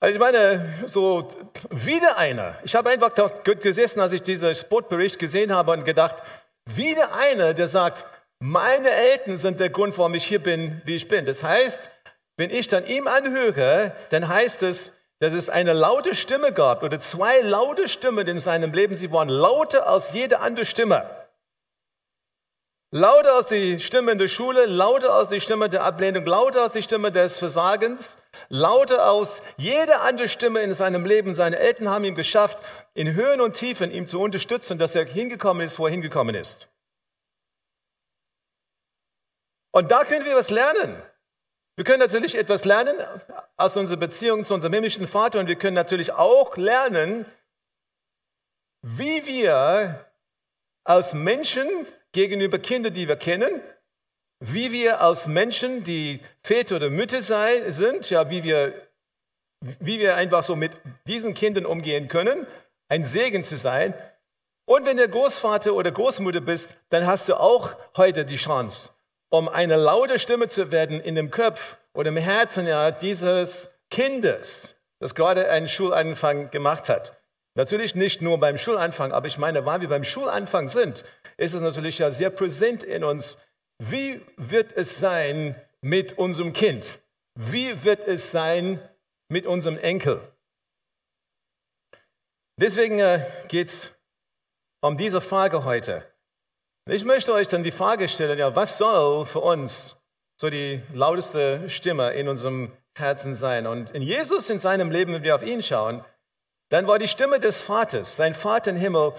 Also 0.00 0.14
ich 0.14 0.20
meine, 0.20 0.84
so 0.86 1.28
wieder 1.70 2.18
einer. 2.18 2.56
Ich 2.62 2.74
habe 2.74 2.90
einfach 2.90 3.12
gesessen, 3.42 4.00
als 4.00 4.12
ich 4.12 4.22
diesen 4.22 4.54
Sportbericht 4.54 5.18
gesehen 5.18 5.52
habe 5.52 5.72
und 5.72 5.84
gedacht, 5.84 6.16
wieder 6.66 7.14
einer, 7.14 7.54
der 7.54 7.68
sagt, 7.68 8.04
Meine 8.38 8.90
Eltern 8.90 9.38
sind 9.38 9.60
der 9.60 9.70
Grund, 9.70 9.96
warum 9.96 10.14
ich 10.14 10.26
hier 10.26 10.42
bin, 10.42 10.82
wie 10.84 10.96
ich 10.96 11.08
bin. 11.08 11.24
Das 11.24 11.42
heißt, 11.42 11.90
wenn 12.36 12.50
ich 12.50 12.66
dann 12.66 12.86
ihm 12.86 13.06
anhöre, 13.06 13.92
dann 14.10 14.28
heißt 14.28 14.62
es, 14.64 14.92
dass 15.20 15.32
es 15.32 15.48
eine 15.48 15.72
laute 15.72 16.14
Stimme 16.14 16.52
gab 16.52 16.82
oder 16.82 16.98
zwei 16.98 17.40
laute 17.40 17.88
Stimmen 17.88 18.26
in 18.26 18.38
seinem 18.38 18.74
Leben. 18.74 18.96
Sie 18.96 19.10
waren 19.12 19.30
lauter 19.30 19.86
als 19.86 20.12
jede 20.12 20.40
andere 20.40 20.66
Stimme. 20.66 21.08
Lauter 22.96 23.34
als 23.34 23.48
die 23.48 23.80
Stimme 23.80 24.16
der 24.16 24.28
Schule, 24.28 24.66
lauter 24.66 25.14
als 25.14 25.28
die 25.28 25.40
Stimme 25.40 25.68
der 25.68 25.82
Ablehnung, 25.82 26.24
lauter 26.26 26.62
als 26.62 26.74
die 26.74 26.82
Stimme 26.84 27.10
des 27.10 27.38
Versagens, 27.38 28.18
lauter 28.50 29.04
als 29.04 29.42
jede 29.56 30.02
andere 30.02 30.28
Stimme 30.28 30.60
in 30.60 30.72
seinem 30.74 31.04
Leben. 31.04 31.34
Seine 31.34 31.58
Eltern 31.58 31.88
haben 31.88 32.04
ihm 32.04 32.14
geschafft, 32.14 32.58
in 32.94 33.14
Höhen 33.14 33.40
und 33.40 33.54
Tiefen 33.54 33.90
ihm 33.90 34.06
zu 34.06 34.20
unterstützen, 34.20 34.78
dass 34.78 34.94
er 34.94 35.06
hingekommen 35.06 35.66
ist, 35.66 35.80
wo 35.80 35.86
er 35.86 35.90
hingekommen 35.90 36.36
ist. 36.36 36.70
Und 39.72 39.90
da 39.90 40.04
können 40.04 40.24
wir 40.24 40.36
was 40.36 40.50
lernen. 40.50 41.02
Wir 41.74 41.84
können 41.84 41.98
natürlich 41.98 42.38
etwas 42.38 42.64
lernen 42.64 42.96
aus 43.56 43.76
unserer 43.76 43.98
Beziehung 43.98 44.44
zu 44.44 44.54
unserem 44.54 44.72
himmlischen 44.72 45.08
Vater 45.08 45.40
und 45.40 45.48
wir 45.48 45.56
können 45.56 45.74
natürlich 45.74 46.12
auch 46.12 46.56
lernen, 46.56 47.26
wie 48.82 49.26
wir 49.26 50.12
als 50.84 51.12
Menschen 51.12 51.66
gegenüber 52.14 52.58
Kindern, 52.58 52.94
die 52.94 53.06
wir 53.06 53.16
kennen, 53.16 53.60
wie 54.40 54.72
wir 54.72 55.00
als 55.00 55.26
Menschen, 55.26 55.84
die 55.84 56.20
Väter 56.42 56.76
oder 56.76 56.88
Mütter 56.88 57.20
sei, 57.20 57.70
sind, 57.70 58.08
ja, 58.08 58.30
wie 58.30 58.42
wir, 58.42 58.72
wie 59.60 59.98
wir 59.98 60.16
einfach 60.16 60.42
so 60.42 60.56
mit 60.56 60.72
diesen 61.06 61.34
Kindern 61.34 61.66
umgehen 61.66 62.08
können, 62.08 62.46
ein 62.88 63.04
Segen 63.04 63.42
zu 63.42 63.56
sein. 63.56 63.94
Und 64.66 64.86
wenn 64.86 64.96
du 64.96 65.08
Großvater 65.08 65.74
oder 65.74 65.90
Großmutter 65.90 66.40
bist, 66.40 66.76
dann 66.88 67.06
hast 67.06 67.28
du 67.28 67.34
auch 67.38 67.74
heute 67.96 68.24
die 68.24 68.36
Chance, 68.36 68.90
um 69.28 69.48
eine 69.48 69.76
laute 69.76 70.18
Stimme 70.18 70.48
zu 70.48 70.72
werden 70.72 71.00
in 71.00 71.16
dem 71.16 71.30
Kopf 71.30 71.76
oder 71.92 72.08
im 72.08 72.16
Herzen 72.16 72.66
ja, 72.66 72.90
dieses 72.90 73.68
Kindes, 73.90 74.80
das 75.00 75.14
gerade 75.14 75.50
einen 75.50 75.68
Schulanfang 75.68 76.50
gemacht 76.50 76.88
hat. 76.88 77.23
Natürlich 77.56 77.94
nicht 77.94 78.20
nur 78.20 78.38
beim 78.38 78.58
Schulanfang, 78.58 79.12
aber 79.12 79.28
ich 79.28 79.38
meine, 79.38 79.64
weil 79.64 79.80
wir 79.80 79.88
beim 79.88 80.04
Schulanfang 80.04 80.66
sind, 80.68 81.04
ist 81.36 81.54
es 81.54 81.60
natürlich 81.60 81.98
ja 81.98 82.10
sehr 82.10 82.30
präsent 82.30 82.82
in 82.82 83.04
uns. 83.04 83.38
Wie 83.78 84.20
wird 84.36 84.72
es 84.72 84.98
sein 84.98 85.54
mit 85.80 86.18
unserem 86.18 86.52
Kind? 86.52 86.98
Wie 87.36 87.84
wird 87.84 88.04
es 88.04 88.30
sein 88.32 88.80
mit 89.28 89.46
unserem 89.46 89.78
Enkel? 89.78 90.20
Deswegen 92.60 92.98
äh, 92.98 93.24
geht 93.48 93.68
es 93.68 93.90
um 94.80 94.96
diese 94.96 95.20
Frage 95.20 95.64
heute. 95.64 96.04
Ich 96.88 97.04
möchte 97.04 97.32
euch 97.32 97.48
dann 97.48 97.64
die 97.64 97.70
Frage 97.70 98.08
stellen, 98.08 98.38
ja, 98.38 98.54
was 98.54 98.78
soll 98.78 99.26
für 99.26 99.40
uns 99.40 100.02
so 100.40 100.50
die 100.50 100.82
lauteste 100.92 101.68
Stimme 101.70 102.12
in 102.12 102.28
unserem 102.28 102.70
Herzen 102.96 103.34
sein? 103.34 103.66
Und 103.66 103.92
in 103.92 104.02
Jesus, 104.02 104.50
in 104.50 104.58
seinem 104.58 104.90
Leben, 104.90 105.14
wenn 105.14 105.22
wir 105.22 105.34
auf 105.34 105.42
ihn 105.42 105.62
schauen, 105.62 106.04
dann 106.70 106.86
war 106.86 106.98
die 106.98 107.08
Stimme 107.08 107.40
des 107.40 107.60
Vaters, 107.60 108.16
sein 108.16 108.34
Vater 108.34 108.70
im 108.70 108.76
Himmel, 108.76 109.12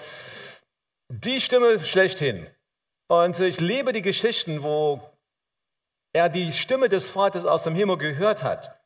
die 1.09 1.39
Stimme 1.39 1.79
schlechthin. 1.79 2.47
Und 3.07 3.39
ich 3.39 3.59
liebe 3.59 3.93
die 3.93 4.01
Geschichten, 4.01 4.63
wo 4.63 5.01
er 6.13 6.29
die 6.29 6.51
Stimme 6.51 6.89
des 6.89 7.09
Vaters 7.09 7.45
aus 7.45 7.63
dem 7.63 7.75
Himmel 7.75 7.97
gehört 7.97 8.41
hat. 8.41 8.79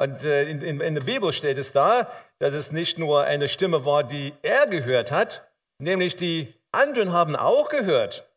Und 0.00 0.24
äh, 0.24 0.48
in, 0.48 0.62
in, 0.62 0.80
in 0.80 0.94
der 0.94 1.02
Bibel 1.02 1.32
steht 1.32 1.58
es 1.58 1.72
da, 1.72 2.10
dass 2.38 2.54
es 2.54 2.70
nicht 2.70 2.98
nur 2.98 3.24
eine 3.24 3.48
Stimme 3.48 3.84
war, 3.84 4.04
die 4.04 4.32
er 4.42 4.66
gehört 4.68 5.10
hat, 5.10 5.50
nämlich 5.78 6.14
die 6.14 6.54
anderen 6.70 7.12
haben 7.12 7.34
auch 7.34 7.68
gehört. 7.68 8.30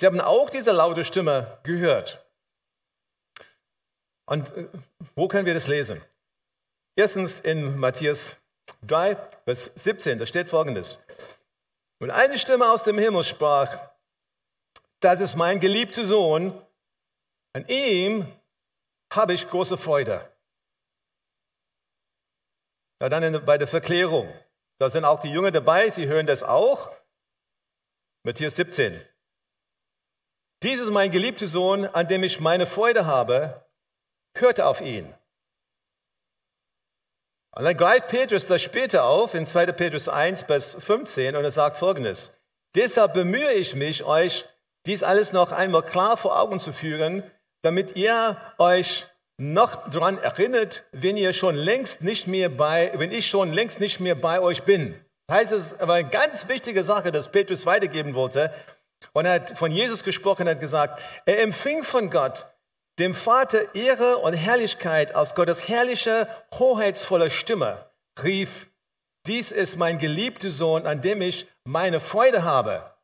Sie 0.00 0.06
haben 0.06 0.20
auch 0.20 0.50
diese 0.50 0.72
laute 0.72 1.04
Stimme 1.04 1.58
gehört. 1.62 2.24
Und 4.26 4.54
äh, 4.56 4.68
wo 5.14 5.28
können 5.28 5.46
wir 5.46 5.54
das 5.54 5.68
lesen? 5.68 6.02
Erstens 6.96 7.38
in 7.38 7.78
Matthäus 7.78 8.37
3, 8.82 9.16
Vers 9.44 9.72
17, 9.74 10.18
da 10.18 10.26
steht 10.26 10.48
folgendes. 10.48 11.04
Und 12.00 12.10
eine 12.10 12.38
Stimme 12.38 12.70
aus 12.70 12.84
dem 12.84 12.98
Himmel 12.98 13.24
sprach, 13.24 13.90
das 15.00 15.20
ist 15.20 15.36
mein 15.36 15.60
geliebter 15.60 16.04
Sohn, 16.04 16.60
an 17.52 17.66
ihm 17.68 18.26
habe 19.12 19.32
ich 19.32 19.48
große 19.48 19.76
Freude. 19.76 20.30
Ja, 23.00 23.08
dann 23.08 23.44
bei 23.44 23.58
der 23.58 23.68
Verklärung, 23.68 24.32
da 24.78 24.88
sind 24.88 25.04
auch 25.04 25.20
die 25.20 25.30
Jünger 25.30 25.50
dabei, 25.50 25.88
sie 25.88 26.06
hören 26.06 26.26
das 26.26 26.42
auch. 26.42 26.90
Matthäus 28.24 28.56
17. 28.56 29.00
Dies 30.62 30.80
ist 30.80 30.90
mein 30.90 31.10
geliebter 31.10 31.46
Sohn, 31.46 31.86
an 31.86 32.08
dem 32.08 32.24
ich 32.24 32.40
meine 32.40 32.66
Freude 32.66 33.06
habe. 33.06 33.64
Hörte 34.36 34.66
auf 34.66 34.80
ihn. 34.80 35.14
Und 37.56 37.64
dann 37.64 37.76
greift 37.76 38.08
Petrus 38.08 38.46
das 38.46 38.62
später 38.62 39.04
auf 39.04 39.34
in 39.34 39.46
2. 39.46 39.66
Petrus 39.72 40.08
1, 40.08 40.42
Vers 40.42 40.76
15 40.78 41.34
und 41.36 41.44
er 41.44 41.50
sagt 41.50 41.76
folgendes. 41.76 42.38
Deshalb 42.74 43.14
bemühe 43.14 43.52
ich 43.52 43.74
mich, 43.74 44.04
euch 44.04 44.44
dies 44.86 45.02
alles 45.02 45.32
noch 45.32 45.52
einmal 45.52 45.82
klar 45.82 46.16
vor 46.16 46.38
Augen 46.38 46.58
zu 46.58 46.72
führen, 46.72 47.22
damit 47.62 47.96
ihr 47.96 48.36
euch 48.58 49.06
noch 49.38 49.88
daran 49.90 50.18
erinnert, 50.18 50.84
wenn 50.92 51.16
ihr 51.16 51.32
schon 51.32 51.54
längst 51.54 52.02
nicht 52.02 52.26
mehr 52.26 52.48
bei, 52.48 52.92
wenn 52.94 53.12
ich 53.12 53.28
schon 53.28 53.52
längst 53.52 53.80
nicht 53.80 54.00
mehr 54.00 54.14
bei 54.14 54.40
euch 54.40 54.64
bin. 54.64 54.94
Das 55.26 55.38
heißt, 55.38 55.52
es 55.52 55.80
war 55.80 55.96
eine 55.96 56.08
ganz 56.08 56.48
wichtige 56.48 56.82
Sache, 56.82 57.12
dass 57.12 57.30
Petrus 57.30 57.66
weitergeben 57.66 58.14
wollte. 58.14 58.52
Und 59.12 59.26
er 59.26 59.34
hat 59.34 59.56
von 59.56 59.70
Jesus 59.70 60.02
gesprochen, 60.02 60.46
er 60.46 60.54
hat 60.54 60.60
gesagt, 60.60 61.00
er 61.24 61.40
empfing 61.42 61.84
von 61.84 62.10
Gott, 62.10 62.46
dem 62.98 63.14
Vater 63.14 63.74
Ehre 63.74 64.18
und 64.18 64.34
Herrlichkeit 64.34 65.14
aus 65.14 65.34
Gottes 65.34 65.68
herrlicher, 65.68 66.28
hoheitsvoller 66.58 67.30
Stimme, 67.30 67.90
rief, 68.22 68.68
dies 69.26 69.52
ist 69.52 69.76
mein 69.76 69.98
geliebter 69.98 70.48
Sohn, 70.48 70.86
an 70.86 71.00
dem 71.00 71.22
ich 71.22 71.46
meine 71.64 72.00
Freude 72.00 72.44
habe. 72.44 72.94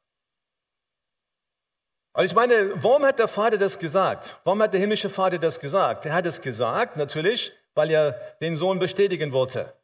Und 2.17 2.25
ich 2.25 2.35
meine, 2.35 2.73
warum 2.83 3.05
hat 3.05 3.19
der 3.19 3.29
Vater 3.29 3.59
das 3.59 3.79
gesagt? 3.79 4.37
Warum 4.45 4.63
hat 4.63 4.73
der 4.73 4.81
himmlische 4.81 5.11
Vater 5.11 5.39
das 5.39 5.59
gesagt? 5.59 6.07
Er 6.07 6.15
hat 6.15 6.27
es 6.27 6.41
gesagt, 6.41 6.97
natürlich, 6.97 7.53
weil 7.75 7.91
er 7.91 8.13
den 8.41 8.57
Sohn 8.57 8.79
bestätigen 8.79 9.33
wollte. 9.33 9.75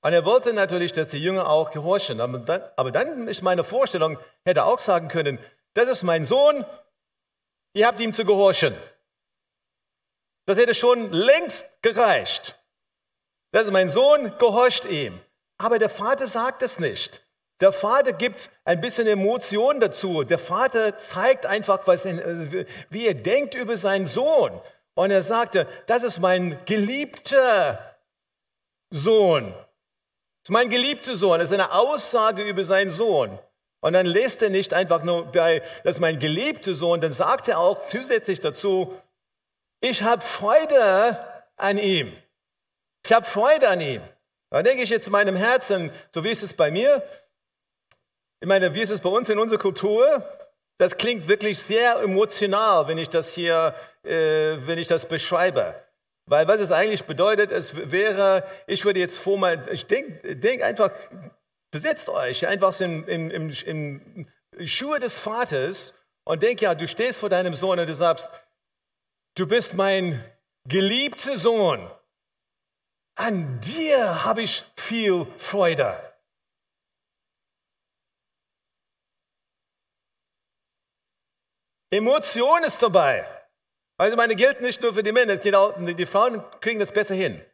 Und 0.00 0.12
er 0.12 0.24
wollte 0.24 0.52
natürlich, 0.52 0.92
dass 0.92 1.08
die 1.08 1.22
Jünger 1.22 1.48
auch 1.48 1.70
gehorchen. 1.70 2.20
Aber 2.20 2.38
dann, 2.38 2.62
aber 2.76 2.90
dann 2.90 3.28
ist 3.28 3.42
meine 3.42 3.64
Vorstellung, 3.64 4.18
hätte 4.44 4.60
er 4.60 4.66
auch 4.66 4.78
sagen 4.78 5.08
können, 5.08 5.38
das 5.74 5.88
ist 5.88 6.02
mein 6.02 6.24
Sohn, 6.24 6.64
ihr 7.74 7.86
habt 7.86 8.00
ihm 8.00 8.12
zu 8.12 8.24
gehorchen. 8.24 8.74
Das 10.48 10.56
hätte 10.56 10.74
schon 10.74 11.12
längst 11.12 11.66
gereicht. 11.82 12.56
Das 13.52 13.66
ist 13.66 13.70
mein 13.70 13.90
Sohn, 13.90 14.32
gehorcht 14.38 14.86
ihm. 14.86 15.20
Aber 15.58 15.78
der 15.78 15.90
Vater 15.90 16.26
sagt 16.26 16.62
es 16.62 16.78
nicht. 16.78 17.22
Der 17.60 17.70
Vater 17.70 18.14
gibt 18.14 18.48
ein 18.64 18.80
bisschen 18.80 19.06
Emotion 19.06 19.78
dazu. 19.78 20.24
Der 20.24 20.38
Vater 20.38 20.96
zeigt 20.96 21.44
einfach, 21.44 21.86
was, 21.86 22.06
wie 22.06 23.06
er 23.06 23.12
denkt 23.12 23.56
über 23.56 23.76
seinen 23.76 24.06
Sohn. 24.06 24.58
Und 24.94 25.10
er 25.10 25.22
sagte, 25.22 25.66
das 25.84 26.02
ist 26.02 26.18
mein 26.18 26.58
geliebter 26.64 27.98
Sohn. 28.88 29.52
Das 29.52 30.44
ist 30.44 30.50
mein 30.50 30.70
geliebter 30.70 31.14
Sohn. 31.14 31.40
Das 31.40 31.50
ist 31.50 31.54
eine 31.54 31.72
Aussage 31.72 32.42
über 32.42 32.64
seinen 32.64 32.90
Sohn. 32.90 33.38
Und 33.80 33.92
dann 33.92 34.06
lässt 34.06 34.40
er 34.40 34.48
nicht 34.48 34.72
einfach 34.72 35.02
nur 35.02 35.26
bei, 35.26 35.60
das 35.84 35.96
ist 35.96 36.00
mein 36.00 36.18
geliebter 36.18 36.72
Sohn, 36.72 37.02
dann 37.02 37.12
sagt 37.12 37.48
er 37.48 37.58
auch 37.58 37.86
zusätzlich 37.86 38.40
dazu, 38.40 38.98
ich 39.80 40.02
habe 40.02 40.22
Freude 40.22 41.18
an 41.56 41.78
ihm. 41.78 42.12
Ich 43.04 43.12
habe 43.12 43.24
Freude 43.24 43.68
an 43.68 43.80
ihm. 43.80 44.02
Da 44.50 44.62
denke 44.62 44.82
ich 44.82 44.90
jetzt 44.90 45.06
in 45.06 45.12
meinem 45.12 45.36
Herzen, 45.36 45.90
so 46.10 46.24
wie 46.24 46.30
ist 46.30 46.42
es 46.42 46.54
bei 46.54 46.70
mir? 46.70 47.02
Ich 48.40 48.48
meine, 48.48 48.74
wie 48.74 48.80
ist 48.80 48.90
es 48.90 49.00
bei 49.00 49.10
uns 49.10 49.28
in 49.28 49.38
unserer 49.38 49.58
Kultur? 49.58 50.24
Das 50.78 50.96
klingt 50.96 51.26
wirklich 51.28 51.58
sehr 51.58 51.96
emotional, 51.96 52.86
wenn 52.86 52.98
ich 52.98 53.08
das 53.08 53.32
hier, 53.32 53.74
äh, 54.04 54.56
wenn 54.66 54.78
ich 54.78 54.86
das 54.86 55.06
beschreibe. 55.06 55.74
Weil 56.26 56.46
was 56.46 56.60
es 56.60 56.70
eigentlich 56.70 57.04
bedeutet, 57.04 57.50
es 57.52 57.90
wäre, 57.90 58.44
ich 58.66 58.84
würde 58.84 59.00
jetzt 59.00 59.18
vor 59.18 59.38
mal, 59.38 59.66
ich 59.72 59.86
denke 59.86 60.36
denk 60.36 60.62
einfach, 60.62 60.90
besetzt 61.70 62.08
euch 62.08 62.46
einfach 62.46 62.78
in, 62.80 63.04
in, 63.04 63.30
in, 63.30 64.28
in 64.52 64.68
Schuhe 64.68 65.00
des 65.00 65.16
Vaters 65.16 65.94
und 66.24 66.42
denk 66.42 66.60
ja, 66.60 66.74
du 66.74 66.86
stehst 66.86 67.20
vor 67.20 67.28
deinem 67.28 67.54
Sohn 67.54 67.78
und 67.78 67.88
du 67.88 67.94
sagst, 67.94 68.30
du 69.38 69.46
bist 69.46 69.74
mein 69.74 70.22
geliebter 70.64 71.36
Sohn. 71.36 71.88
An 73.14 73.60
dir 73.60 74.24
habe 74.24 74.42
ich 74.42 74.64
viel 74.76 75.26
Freude. 75.38 76.04
Emotion 81.90 82.64
ist 82.64 82.82
dabei. 82.82 83.26
Also 83.96 84.16
meine 84.16 84.36
gilt 84.36 84.60
nicht 84.60 84.82
nur 84.82 84.94
für 84.94 85.02
die 85.02 85.12
Männer, 85.12 85.36
die 85.36 86.06
Frauen 86.06 86.44
kriegen 86.60 86.78
das 86.78 86.92
besser 86.92 87.14
hin. 87.14 87.44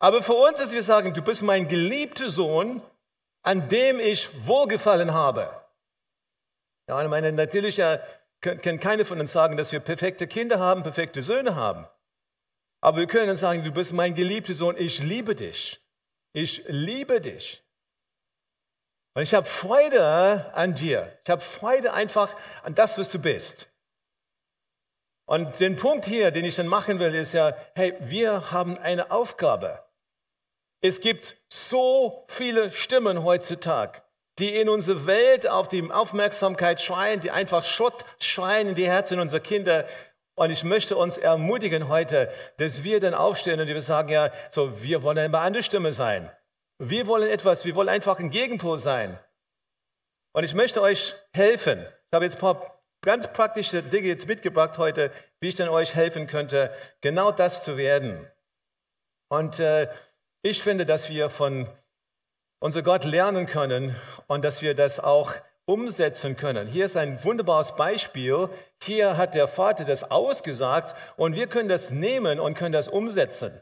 Aber 0.00 0.22
für 0.22 0.34
uns 0.34 0.60
ist, 0.60 0.72
wir 0.72 0.82
sagen, 0.82 1.14
du 1.14 1.22
bist 1.22 1.42
mein 1.42 1.68
geliebter 1.68 2.28
Sohn, 2.28 2.82
an 3.42 3.68
dem 3.68 4.00
ich 4.00 4.28
Wohlgefallen 4.46 5.12
habe. 5.12 5.48
Ja, 6.88 7.00
ich 7.02 7.08
meine, 7.08 7.30
natürlich 7.30 7.80
kann 8.42 8.80
keine 8.80 9.04
von 9.04 9.20
uns 9.20 9.32
sagen, 9.32 9.56
dass 9.56 9.72
wir 9.72 9.80
perfekte 9.80 10.26
Kinder 10.26 10.58
haben, 10.58 10.82
perfekte 10.82 11.22
Söhne 11.22 11.54
haben. 11.54 11.86
Aber 12.80 12.98
wir 12.98 13.06
können 13.06 13.36
sagen, 13.36 13.62
du 13.62 13.72
bist 13.72 13.92
mein 13.92 14.14
geliebter 14.14 14.52
Sohn, 14.52 14.76
ich 14.76 15.02
liebe 15.02 15.34
dich. 15.34 15.80
Ich 16.34 16.64
liebe 16.66 17.20
dich. 17.20 17.64
Und 19.14 19.22
ich 19.22 19.34
habe 19.34 19.46
Freude 19.46 20.52
an 20.54 20.74
dir. 20.74 21.18
Ich 21.22 21.30
habe 21.30 21.42
Freude 21.42 21.92
einfach 21.92 22.34
an 22.62 22.74
das, 22.74 22.98
was 22.98 23.10
du 23.10 23.20
bist. 23.20 23.72
Und 25.26 25.60
den 25.60 25.76
Punkt 25.76 26.06
hier, 26.06 26.30
den 26.30 26.44
ich 26.44 26.56
dann 26.56 26.66
machen 26.66 26.98
will, 26.98 27.14
ist 27.14 27.32
ja, 27.32 27.54
hey, 27.74 27.94
wir 28.00 28.50
haben 28.50 28.76
eine 28.78 29.10
Aufgabe. 29.10 29.84
Es 30.80 31.00
gibt 31.00 31.36
so 31.52 32.26
viele 32.28 32.72
Stimmen 32.72 33.22
heutzutage, 33.22 34.02
die 34.38 34.54
in 34.54 34.68
unsere 34.68 35.06
Welt 35.06 35.48
auf 35.48 35.68
die 35.68 35.90
Aufmerksamkeit 35.90 36.80
schreien, 36.80 37.20
die 37.20 37.30
einfach 37.30 37.64
Schott 37.64 38.04
schreien 38.18 38.68
in 38.68 38.74
die 38.74 38.86
Herzen 38.86 39.20
unserer 39.20 39.40
Kinder. 39.40 39.86
Und 40.34 40.50
ich 40.50 40.64
möchte 40.64 40.96
uns 40.96 41.18
ermutigen 41.18 41.88
heute, 41.88 42.32
dass 42.56 42.84
wir 42.84 43.00
dann 43.00 43.14
aufstehen 43.14 43.60
und 43.60 43.66
wir 43.66 43.80
sagen, 43.80 44.08
ja, 44.08 44.32
so, 44.48 44.82
wir 44.82 45.02
wollen 45.02 45.18
eine 45.18 45.38
andere 45.38 45.62
Stimme 45.62 45.92
sein. 45.92 46.30
Wir 46.78 47.06
wollen 47.06 47.28
etwas, 47.28 47.64
wir 47.64 47.74
wollen 47.74 47.90
einfach 47.90 48.18
ein 48.18 48.30
Gegenpol 48.30 48.78
sein. 48.78 49.18
Und 50.32 50.44
ich 50.44 50.54
möchte 50.54 50.80
euch 50.80 51.14
helfen. 51.32 51.80
Ich 51.80 52.14
habe 52.14 52.24
jetzt 52.24 52.36
ein 52.36 52.40
paar 52.40 52.82
ganz 53.02 53.30
praktische 53.32 53.82
Dinge 53.82 54.08
jetzt 54.08 54.26
mitgebracht 54.26 54.78
heute, 54.78 55.10
wie 55.40 55.48
ich 55.48 55.56
dann 55.56 55.68
euch 55.68 55.94
helfen 55.94 56.26
könnte, 56.26 56.74
genau 57.02 57.30
das 57.30 57.62
zu 57.62 57.76
werden. 57.76 58.26
Und 59.28 59.60
äh, 59.60 59.88
ich 60.42 60.62
finde, 60.62 60.86
dass 60.86 61.10
wir 61.10 61.28
von 61.28 61.68
unser 62.62 62.82
Gott 62.82 63.04
lernen 63.04 63.46
können 63.46 63.96
und 64.28 64.44
dass 64.44 64.62
wir 64.62 64.74
das 64.74 65.00
auch 65.00 65.34
umsetzen 65.64 66.36
können. 66.36 66.68
Hier 66.68 66.84
ist 66.84 66.96
ein 66.96 67.22
wunderbares 67.24 67.74
Beispiel. 67.74 68.48
Hier 68.80 69.16
hat 69.16 69.34
der 69.34 69.48
Vater 69.48 69.84
das 69.84 70.12
ausgesagt 70.12 70.94
und 71.16 71.34
wir 71.34 71.48
können 71.48 71.68
das 71.68 71.90
nehmen 71.90 72.38
und 72.38 72.54
können 72.54 72.72
das 72.72 72.86
umsetzen. 72.86 73.60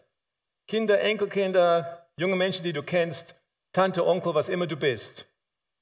Kinder, 0.68 1.00
Enkelkinder, 1.00 2.08
junge 2.18 2.36
Menschen, 2.36 2.62
die 2.62 2.74
du 2.74 2.82
kennst, 2.82 3.36
Tante, 3.72 4.06
Onkel, 4.06 4.34
was 4.34 4.50
immer 4.50 4.66
du 4.66 4.76
bist. 4.76 5.32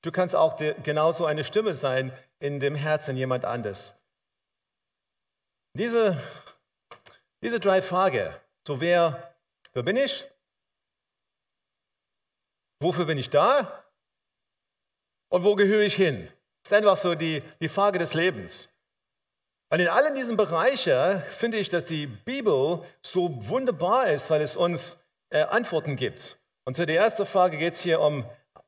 Du 0.02 0.12
kannst 0.12 0.37
auch 0.37 0.56
genauso 0.84 1.26
eine 1.26 1.42
Stimme 1.42 1.75
sein 1.75 2.12
in 2.38 2.60
dem 2.60 2.76
Herzen 2.76 3.16
jemand 3.16 3.44
anderes. 3.44 4.00
Diese, 5.75 6.16
diese 7.42 7.58
drei 7.58 7.82
Fragen, 7.82 8.32
so 8.64 8.80
wer, 8.80 9.34
wer 9.72 9.82
bin 9.82 9.96
ich? 9.96 10.28
Wofür 12.80 13.06
bin 13.06 13.18
ich 13.18 13.30
da? 13.30 13.85
Und 15.30 15.44
wo 15.44 15.56
gehöre 15.56 15.82
ich 15.82 15.94
hin? 15.94 16.28
Das 16.62 16.73
ist 16.73 16.73
einfach 16.73 16.97
so 16.97 17.14
die, 17.14 17.42
die 17.61 17.68
Frage 17.68 17.99
des 17.99 18.14
Lebens. 18.14 18.75
Und 19.70 19.80
in 19.80 19.88
allen 19.88 20.14
diesen 20.14 20.37
Bereichen 20.37 21.23
finde 21.23 21.58
ich, 21.58 21.68
dass 21.68 21.85
die 21.85 22.06
Bibel 22.06 22.82
so 23.02 23.49
wunderbar 23.49 24.11
ist, 24.11 24.30
weil 24.30 24.40
es 24.40 24.56
uns 24.56 24.99
äh, 25.30 25.42
Antworten 25.42 25.97
gibt. 25.97 26.40
Und 26.64 26.76
zu 26.76 26.87
der 26.87 27.00
ersten 27.00 27.26
Frage 27.26 27.58
geht 27.58 27.75
es 27.75 27.80
hier 27.80 28.00
um 28.00 28.25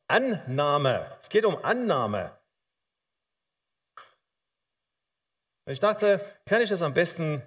Annahme. 0.09 1.17
Es 1.21 1.29
geht 1.29 1.45
um 1.45 1.57
Annahme. 1.65 2.37
Und 5.65 5.73
ich 5.73 5.81
dachte, 5.81 6.21
kann 6.47 6.61
ich 6.61 6.69
das 6.69 6.83
am 6.83 6.93
besten 6.93 7.43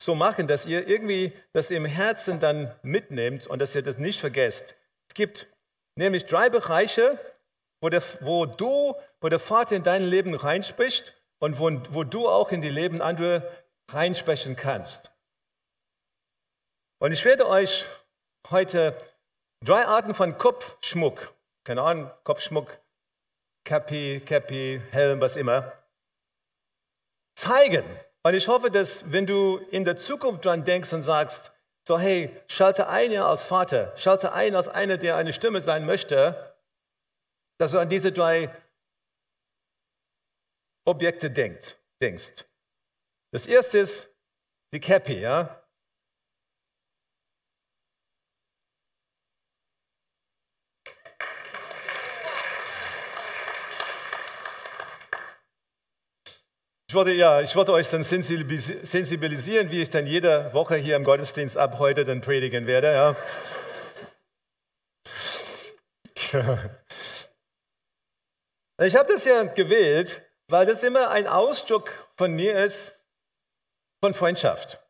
so 0.00 0.14
machen, 0.14 0.48
dass 0.48 0.66
ihr 0.66 0.88
irgendwie 0.88 1.32
das 1.52 1.70
im 1.70 1.84
Herzen 1.84 2.40
dann 2.40 2.74
mitnehmt 2.82 3.46
und 3.46 3.60
dass 3.60 3.74
ihr 3.74 3.82
das 3.82 3.98
nicht 3.98 4.20
vergesst 4.20 4.76
gibt 5.16 5.48
nämlich 5.96 6.26
drei 6.26 6.48
Bereiche, 6.48 7.18
wo, 7.82 7.88
der, 7.88 8.02
wo 8.20 8.46
du, 8.46 8.94
wo 9.20 9.28
der 9.28 9.38
Vater 9.40 9.74
in 9.74 9.82
dein 9.82 10.02
Leben 10.02 10.34
reinspricht 10.34 11.20
und 11.38 11.58
wo, 11.58 11.70
wo 11.92 12.04
du 12.04 12.28
auch 12.28 12.52
in 12.52 12.60
die 12.60 12.70
Leben 12.70 13.02
anderer 13.02 13.42
reinsprechen 13.90 14.56
kannst. 14.56 15.12
Und 16.98 17.12
ich 17.12 17.24
werde 17.24 17.46
euch 17.46 17.86
heute 18.50 18.96
drei 19.64 19.86
Arten 19.86 20.14
von 20.14 20.38
Kopfschmuck, 20.38 21.34
keine 21.64 21.82
Ahnung, 21.82 22.10
Kopfschmuck, 22.24 22.78
Cappy, 23.64 24.22
Cappy, 24.24 24.80
Helm, 24.92 25.20
was 25.20 25.36
immer, 25.36 25.72
zeigen. 27.36 27.84
Und 28.22 28.34
ich 28.34 28.48
hoffe, 28.48 28.70
dass 28.70 29.12
wenn 29.12 29.26
du 29.26 29.58
in 29.70 29.84
der 29.84 29.96
Zukunft 29.96 30.44
dran 30.44 30.64
denkst 30.64 30.92
und 30.92 31.02
sagst, 31.02 31.52
so, 31.86 31.98
hey, 31.98 32.34
schalte 32.48 32.88
ein 32.88 33.12
ja 33.12 33.28
als 33.28 33.44
Vater, 33.44 33.96
schalte 33.96 34.32
ein 34.32 34.56
als 34.56 34.68
einer, 34.68 34.96
der 34.96 35.16
eine 35.16 35.32
Stimme 35.32 35.60
sein 35.60 35.86
möchte, 35.86 36.56
dass 37.58 37.70
du 37.70 37.78
an 37.78 37.88
diese 37.88 38.10
drei 38.10 38.50
Objekte 40.84 41.30
denkst. 41.30 42.44
Das 43.32 43.46
erste 43.46 43.78
ist 43.78 44.10
die 44.72 44.80
Cappy, 44.80 45.20
ja. 45.20 45.62
Ich 56.88 56.94
wollte, 56.94 57.10
ja, 57.10 57.40
ich 57.40 57.56
wollte 57.56 57.72
euch 57.72 57.90
dann 57.90 58.04
sensibilisieren, 58.04 59.72
wie 59.72 59.82
ich 59.82 59.90
dann 59.90 60.06
jede 60.06 60.54
Woche 60.54 60.76
hier 60.76 60.94
im 60.94 61.02
Gottesdienst 61.02 61.56
ab 61.56 61.80
heute 61.80 62.04
dann 62.04 62.20
predigen 62.20 62.68
werde. 62.68 62.92
Ja. 62.92 63.16
Ich 68.78 68.94
habe 68.94 69.12
das 69.12 69.24
ja 69.24 69.42
gewählt, 69.42 70.22
weil 70.48 70.64
das 70.66 70.84
immer 70.84 71.10
ein 71.10 71.26
Ausdruck 71.26 72.08
von 72.16 72.32
mir 72.34 72.62
ist, 72.64 72.92
von 74.00 74.14
Freundschaft. 74.14 74.80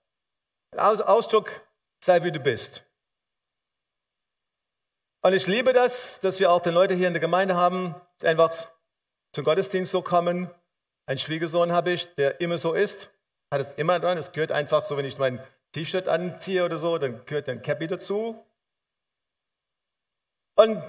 Ausdruck, 0.76 1.66
sei 2.04 2.22
wie 2.24 2.32
du 2.32 2.40
bist. 2.40 2.90
Und 5.22 5.32
ich 5.32 5.46
liebe 5.46 5.72
das, 5.72 6.20
dass 6.20 6.40
wir 6.40 6.50
auch 6.50 6.60
den 6.60 6.74
Leute 6.74 6.92
hier 6.94 7.06
in 7.06 7.14
der 7.14 7.20
Gemeinde 7.20 7.54
haben, 7.54 7.94
die 8.20 8.26
einfach 8.26 8.52
zum 9.32 9.44
Gottesdienst 9.44 9.92
so 9.92 10.02
kommen, 10.02 10.50
ein 11.06 11.18
Schwiegersohn 11.18 11.72
habe 11.72 11.92
ich, 11.92 12.14
der 12.16 12.40
immer 12.40 12.58
so 12.58 12.74
ist, 12.74 13.12
hat 13.52 13.60
es 13.60 13.72
immer 13.72 14.00
dran. 14.00 14.18
Es 14.18 14.32
gehört 14.32 14.52
einfach 14.52 14.82
so, 14.82 14.96
wenn 14.96 15.04
ich 15.04 15.18
mein 15.18 15.40
T-Shirt 15.72 16.08
anziehe 16.08 16.64
oder 16.64 16.78
so, 16.78 16.98
dann 16.98 17.24
gehört 17.24 17.48
ein 17.48 17.62
Cappy 17.62 17.86
dazu. 17.86 18.44
Und 20.58 20.82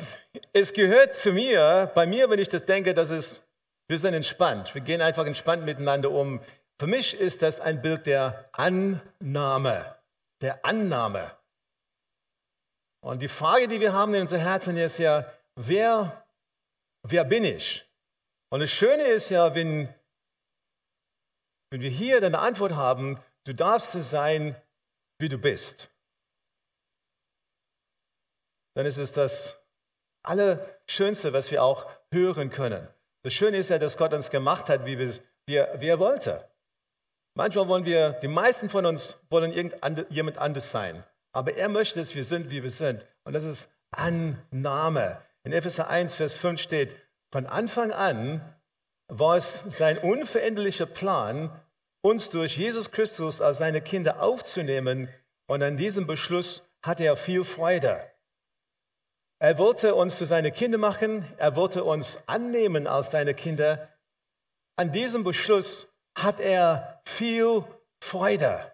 es 0.54 0.74
gehört 0.74 1.14
zu 1.14 1.34
mir, 1.34 1.92
bei 1.94 2.06
mir, 2.06 2.30
wenn 2.30 2.40
ich 2.40 2.48
das 2.48 2.66
denke, 2.66 2.94
dass 2.94 3.10
es, 3.10 3.48
wir 3.88 3.98
sind 3.98 4.14
entspannt. 4.14 4.74
Wir 4.74 4.82
gehen 4.82 5.02
einfach 5.02 5.26
entspannt 5.26 5.66
miteinander 5.66 6.10
um. 6.10 6.40
Für 6.80 6.88
mich 6.88 7.20
ist 7.20 7.42
das 7.42 7.60
ein 7.60 7.82
Bild 7.82 8.06
der 8.06 8.50
Annahme, 8.54 9.96
der 10.42 10.64
Annahme. 10.66 11.32
Und 13.02 13.22
die 13.22 13.28
Frage, 13.28 13.68
die 13.68 13.82
wir 13.82 13.94
haben 13.94 14.14
in 14.14 14.22
unserem 14.22 14.42
Herzen 14.42 14.78
ist 14.78 15.00
ja, 15.00 15.32
wer, 15.56 16.26
wer 17.04 17.24
bin 17.24 17.44
ich? 17.44 17.86
Und 18.50 18.62
das 18.62 18.72
Schöne 18.72 19.04
ist 19.04 19.30
ja, 19.30 19.54
wenn 19.54 19.94
wenn 21.70 21.82
wir 21.82 21.90
hier 21.90 22.22
deine 22.22 22.40
Antwort 22.40 22.76
haben, 22.76 23.20
du 23.44 23.54
darfst 23.54 23.96
es 23.96 24.10
sein, 24.10 24.56
wie 25.20 25.30
du 25.30 25.38
bist, 25.38 25.90
dann 28.76 28.86
ist 28.86 28.98
es 28.98 29.12
das 29.12 29.60
Allerschönste, 30.24 31.34
was 31.34 31.50
wir 31.52 31.64
auch 31.64 31.90
hören 32.12 32.50
können. 32.50 32.88
Das 33.24 33.34
Schöne 33.34 33.58
ist 33.58 33.70
ja, 33.70 33.80
dass 33.80 33.98
Gott 33.98 34.14
uns 34.14 34.30
gemacht 34.30 34.70
hat, 34.70 34.86
wie, 34.86 35.00
wir, 35.00 35.10
wie, 35.46 35.88
er, 35.88 36.00
wollte. 36.00 36.48
Manchmal 37.36 37.68
wollen 37.68 37.86
wir, 37.86 38.12
die 38.22 38.28
meisten 38.28 38.70
von 38.70 38.86
uns 38.86 39.26
wollen 39.30 39.52
jemand 40.10 40.38
anders 40.38 40.70
sein. 40.70 41.04
Aber 41.32 41.56
er 41.56 41.70
möchte, 41.70 42.00
dass 42.00 42.16
wir 42.16 42.24
sind, 42.24 42.52
wie 42.52 42.64
wir 42.64 42.70
sind. 42.70 43.06
Und 43.24 43.34
das 43.34 43.46
ist 43.46 43.70
Annahme. 43.92 45.22
In 45.44 45.54
Epheser 45.54 45.90
1, 45.90 46.16
Vers 46.16 46.36
5 46.36 46.62
steht, 46.62 46.96
von 47.32 47.46
Anfang 47.46 47.92
an 47.92 48.42
war 49.08 49.38
es 49.38 49.64
sein 49.66 49.98
unveränderlicher 49.98 50.86
Plan, 50.86 51.50
uns 52.02 52.30
durch 52.30 52.58
Jesus 52.58 52.92
Christus 52.92 53.42
als 53.42 53.58
seine 53.58 53.82
Kinder 53.82 54.22
aufzunehmen. 54.22 55.10
Und 55.48 55.64
an 55.64 55.78
diesem 55.78 56.08
Beschluss 56.08 56.70
hatte 56.82 57.06
er 57.06 57.16
viel 57.16 57.44
Freude. 57.44 58.12
Er 59.40 59.58
wollte 59.58 59.94
uns 59.96 60.18
zu 60.18 60.26
seinen 60.26 60.52
Kindern 60.52 60.82
machen, 60.82 61.26
er 61.38 61.56
wollte 61.56 61.84
uns 61.84 62.28
annehmen 62.28 62.88
als 62.88 63.12
seine 63.12 63.34
Kinder. 63.34 63.88
An 64.76 64.92
diesem 64.92 65.24
Beschluss 65.24 65.96
hat 66.18 66.40
er 66.40 67.02
viel 67.06 67.64
Freude. 68.02 68.72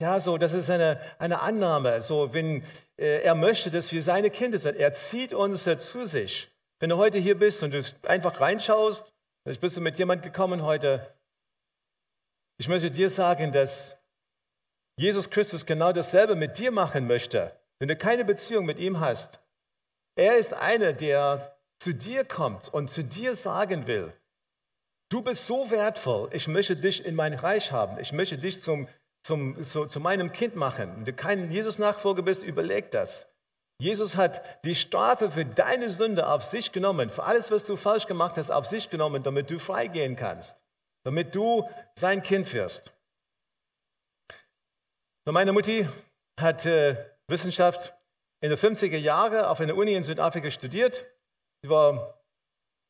Ja, 0.00 0.18
so, 0.20 0.38
das 0.38 0.52
ist 0.52 0.70
eine, 0.70 1.00
eine 1.18 1.40
Annahme. 1.40 2.00
So, 2.00 2.32
wenn 2.32 2.62
äh, 2.98 3.22
er 3.22 3.34
möchte, 3.34 3.70
dass 3.70 3.92
wir 3.92 4.02
seine 4.02 4.30
Kinder 4.30 4.58
sind, 4.58 4.76
er 4.76 4.92
zieht 4.92 5.32
uns 5.32 5.64
zu 5.64 6.04
sich. 6.04 6.50
Wenn 6.78 6.90
du 6.90 6.96
heute 6.96 7.18
hier 7.18 7.38
bist 7.38 7.62
und 7.62 7.72
du 7.72 7.82
einfach 8.06 8.40
reinschaust, 8.40 9.12
Vielleicht 9.46 9.60
bist 9.60 9.76
du 9.76 9.80
mit 9.80 9.96
jemand 9.96 10.24
gekommen 10.24 10.64
heute. 10.64 11.14
Ich 12.58 12.66
möchte 12.66 12.90
dir 12.90 13.08
sagen, 13.08 13.52
dass 13.52 13.96
Jesus 14.98 15.30
Christus 15.30 15.64
genau 15.64 15.92
dasselbe 15.92 16.34
mit 16.34 16.58
dir 16.58 16.72
machen 16.72 17.06
möchte, 17.06 17.56
wenn 17.78 17.86
du 17.86 17.94
keine 17.94 18.24
Beziehung 18.24 18.66
mit 18.66 18.80
ihm 18.80 18.98
hast. 18.98 19.44
Er 20.16 20.36
ist 20.36 20.52
einer, 20.52 20.92
der 20.92 21.56
zu 21.78 21.94
dir 21.94 22.24
kommt 22.24 22.74
und 22.74 22.90
zu 22.90 23.04
dir 23.04 23.36
sagen 23.36 23.86
will, 23.86 24.12
Du 25.10 25.22
bist 25.22 25.46
so 25.46 25.70
wertvoll. 25.70 26.28
Ich 26.32 26.48
möchte 26.48 26.74
dich 26.74 27.04
in 27.04 27.14
mein 27.14 27.32
Reich 27.32 27.70
haben. 27.70 28.00
Ich 28.00 28.12
möchte 28.12 28.38
dich 28.38 28.64
zum, 28.64 28.88
zum, 29.22 29.62
so, 29.62 29.86
zu 29.86 30.00
meinem 30.00 30.32
Kind 30.32 30.56
machen. 30.56 30.92
Wenn 30.96 31.04
du 31.04 31.12
kein 31.12 31.52
Jesus-Nachfolger 31.52 32.22
bist, 32.22 32.42
überleg 32.42 32.90
das. 32.90 33.32
Jesus 33.78 34.16
hat 34.16 34.64
die 34.64 34.74
Strafe 34.74 35.30
für 35.30 35.44
deine 35.44 35.90
Sünde 35.90 36.28
auf 36.28 36.44
sich 36.44 36.72
genommen, 36.72 37.10
für 37.10 37.24
alles, 37.24 37.50
was 37.50 37.64
du 37.64 37.76
falsch 37.76 38.06
gemacht 38.06 38.36
hast, 38.38 38.50
auf 38.50 38.66
sich 38.66 38.88
genommen, 38.88 39.22
damit 39.22 39.50
du 39.50 39.58
freigehen 39.58 40.16
kannst, 40.16 40.64
damit 41.04 41.34
du 41.34 41.68
sein 41.94 42.22
Kind 42.22 42.52
wirst. 42.54 42.94
Meine 45.26 45.52
Mutti 45.52 45.86
hat 46.40 46.64
Wissenschaft 47.28 47.94
in 48.40 48.50
den 48.50 48.58
50er 48.58 48.96
Jahren 48.96 49.44
auf 49.44 49.60
einer 49.60 49.74
Uni 49.74 49.94
in 49.94 50.04
Südafrika 50.04 50.50
studiert. 50.50 51.04
Sie 51.62 51.68
war 51.68 52.22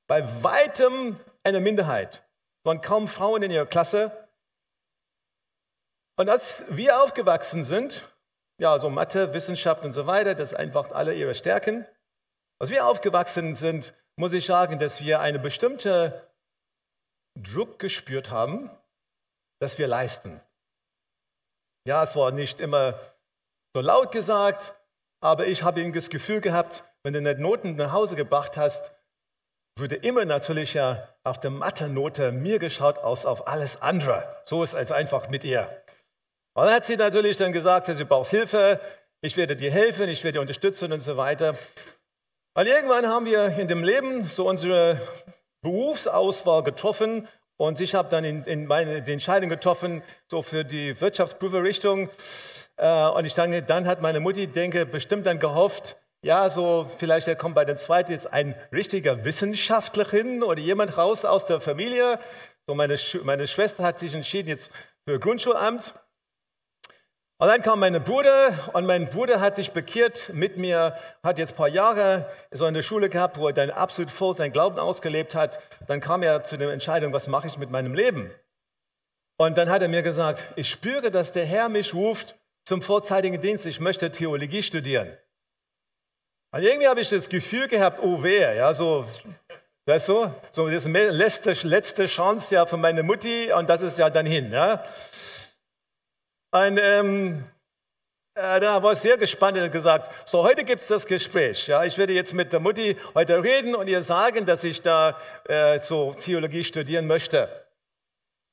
bei 0.07 0.43
weitem 0.43 1.19
eine 1.43 1.61
Minderheit. 1.61 2.25
Es 2.59 2.65
waren 2.65 2.81
kaum 2.81 3.09
Frauen 3.09 3.43
in 3.43 3.51
ihrer 3.51 3.67
Klasse. 3.67 4.29
Und 6.17 6.29
als 6.29 6.65
wir 6.69 7.03
aufgewachsen 7.03 7.65
sind, 7.65 8.05
ja, 8.59 8.79
so 8.79 8.91
Mathe, 8.91 9.35
Wissenschaft 9.35 9.85
und 9.85 9.93
so 9.93 10.07
weiter, 10.07 10.35
das 10.35 10.55
einfach 10.55 10.91
alle 10.93 11.15
ihre 11.15 11.35
Stärken. 11.35 11.87
Als 12.59 12.71
wir 12.71 12.87
aufgewachsen 12.87 13.55
sind, 13.55 13.95
muss 14.17 14.33
ich 14.33 14.47
sagen, 14.47 14.79
dass 14.79 15.03
wir 15.03 15.21
eine 15.21 15.39
bestimmte 15.39 16.31
Druck 17.37 17.79
gespürt 17.79 18.31
haben, 18.31 18.71
dass 19.61 19.79
wir 19.79 19.89
leisten. 19.89 20.41
Ja, 21.87 22.03
es 22.03 22.17
war 22.17 22.31
nicht 22.31 22.61
immer 22.61 22.99
so 23.75 23.83
laut 23.83 24.11
gesagt, 24.11 24.75
aber 25.23 25.47
ich 25.47 25.63
habe 25.63 25.91
das 25.93 26.09
Gefühl 26.09 26.41
gehabt, 26.41 26.85
wenn 27.03 27.13
du 27.13 27.21
nicht 27.21 27.39
Noten 27.39 27.77
nach 27.77 27.93
Hause 27.93 28.17
gebracht 28.17 28.57
hast, 28.57 28.97
würde 29.79 29.97
immer 29.97 30.25
natürlich 30.25 30.75
ja 30.75 31.07
auf 31.23 31.39
der 31.39 31.51
Mathe-Note 31.51 32.33
mir 32.33 32.59
geschaut 32.59 32.99
aus 32.99 33.27
auf 33.27 33.47
alles 33.47 33.83
andere. 33.83 34.41
So 34.43 34.63
ist 34.63 34.73
es 34.73 34.91
einfach 34.91 35.29
mit 35.29 35.45
ihr. 35.45 35.69
Und 36.57 36.65
dann 36.65 36.73
hat 36.73 36.87
sie 36.87 36.97
natürlich 36.97 37.37
dann 37.37 37.53
gesagt, 37.53 37.85
sie 37.85 38.05
braucht 38.05 38.31
Hilfe, 38.31 38.81
ich 39.21 39.37
werde 39.37 39.57
dir 39.57 39.71
helfen, 39.71 40.09
ich 40.09 40.25
werde 40.25 40.39
dir 40.39 40.41
unterstützen 40.41 40.91
und 40.91 41.01
so 41.01 41.19
weiter. 41.19 41.55
Und 42.55 42.67
irgendwann 42.67 43.07
haben 43.07 43.27
wir 43.27 43.59
in 43.59 43.69
dem 43.69 43.85
Leben 43.85 44.25
so 44.25 44.49
unsere 44.49 44.99
Berufsauswahl 45.61 46.63
getroffen 46.63 47.29
und 47.59 47.79
ich 47.83 47.95
habe 47.95 48.09
dann 48.09 48.25
in, 48.25 48.43
in 48.45 48.67
meine, 48.67 49.03
die 49.03 49.13
Entscheidung 49.13 49.51
getroffen, 49.51 50.03
so 50.31 50.41
für 50.41 50.65
die 50.65 50.99
Wirtschaftsprüferrichtung. 50.99 52.09
Äh, 52.79 53.09
und 53.09 53.27
ich 53.27 53.35
denke, 53.35 53.63
dann 53.63 53.87
hat 53.87 54.01
meine 54.01 54.21
Mutti, 54.21 54.47
denke, 54.47 54.87
bestimmt 54.87 55.27
dann 55.27 55.39
gehofft, 55.39 55.99
ja, 56.23 56.49
so 56.49 56.91
vielleicht 56.97 57.37
kommt 57.37 57.55
bei 57.55 57.67
der 57.67 57.77
zweiten 57.77 58.13
jetzt 58.13 58.33
ein 58.33 58.55
richtiger 58.73 59.27
Wissenschaftler 59.27 60.09
hin 60.09 60.43
oder 60.43 60.59
jemand 60.59 60.97
raus 60.97 61.27
aus 61.27 61.45
der 61.45 61.61
Familie. 61.61 62.19
So 62.67 62.75
meine, 62.75 62.97
meine 63.25 63.47
Schwester 63.47 63.85
hat 63.85 63.99
sich 63.99 64.15
entschieden 64.15 64.49
jetzt 64.49 64.71
für 65.07 65.21
Grundschulamt. 65.21 65.93
Und 67.39 67.49
dann 67.49 67.61
kam 67.61 67.81
mein 67.81 68.03
Bruder 68.03 68.71
und 68.73 68.87
mein 68.87 69.11
Bruder 69.11 69.41
hat 69.41 69.57
sich 69.57 69.73
bekehrt 69.73 70.31
mit 70.33 70.57
mir, 70.57 70.97
hat 71.23 71.39
jetzt 71.39 71.53
ein 71.53 71.57
paar 71.57 71.69
Jahre 71.69 72.31
so 72.51 72.67
in 72.67 72.73
der 72.73 72.81
Schule 72.81 73.11
gehabt, 73.11 73.37
wo 73.37 73.49
er 73.49 73.53
dann 73.53 73.71
absolut 73.71 74.11
voll 74.11 74.33
sein 74.33 74.53
Glauben 74.53 74.79
ausgelebt 74.79 75.35
hat. 75.35 75.59
Dann 75.87 76.01
kam 76.01 76.23
er 76.23 76.45
zu 76.45 76.57
der 76.57 76.71
Entscheidung, 76.73 77.13
was 77.13 77.29
mache 77.29 77.47
ich 77.47 77.59
mit 77.59 77.71
meinem 77.71 77.93
Leben? 77.93 78.31
Und 79.37 79.59
dann 79.59 79.69
hat 79.69 79.83
er 79.83 79.89
mir 79.89 80.03
gesagt, 80.03 80.47
ich 80.57 80.71
spüre, 80.71 81.11
dass 81.11 81.33
der 81.33 81.45
Herr 81.45 81.69
mich 81.69 81.93
ruft 81.93 82.37
zum 82.65 82.81
vorzeitigen 82.81 83.39
Dienst. 83.39 83.67
Ich 83.67 83.81
möchte 83.81 84.11
Theologie 84.11 84.63
studieren. 84.63 85.15
Und 86.53 86.63
irgendwie 86.63 86.89
habe 86.89 87.03
ich 87.03 87.11
das 87.11 87.29
Gefühl 87.29 87.69
gehabt, 87.69 88.01
oh 88.01 88.23
wer, 88.23 88.55
ja, 88.55 88.73
so, 88.73 89.05
weißt 89.85 90.09
du, 90.09 90.31
so 90.51 90.71
das 90.71 90.87
letzte, 90.87 91.53
letzte 91.69 92.07
Chance 92.07 92.55
ja 92.55 92.65
von 92.65 92.81
meiner 92.81 93.03
Mutti 93.03 93.53
und 93.53 93.69
das 93.69 93.83
ist 93.83 93.99
ja 93.99 94.09
dann 94.09 94.25
hin, 94.25 94.51
ja. 94.53 94.83
Und 96.51 96.79
ähm, 96.81 97.45
äh, 98.35 98.61
da 98.61 98.83
war 98.83 98.93
ich 98.93 98.99
sehr 98.99 99.17
gespannt 99.17 99.57
und 99.57 99.71
gesagt, 99.71 100.11
so 100.29 100.43
heute 100.45 100.63
gibt 100.65 100.83
es 100.83 100.89
das 100.89 101.07
Gespräch. 101.07 101.69
Ja, 101.69 101.85
ich 101.85 101.97
werde 101.97 102.13
jetzt 102.13 102.35
mit 102.35 102.53
der 102.53 102.61
Mutti 102.61 102.97
heute 103.15 103.43
reden 103.43 103.75
und 103.75 103.89
ihr 103.89 104.03
sagen, 104.03 104.45
dass 104.45 104.63
ich 104.63 104.83
da 104.83 105.17
äh, 105.49 105.81
so 105.81 106.13
Theologie 106.13 106.63
studieren 106.63 107.07
möchte. 107.07 107.49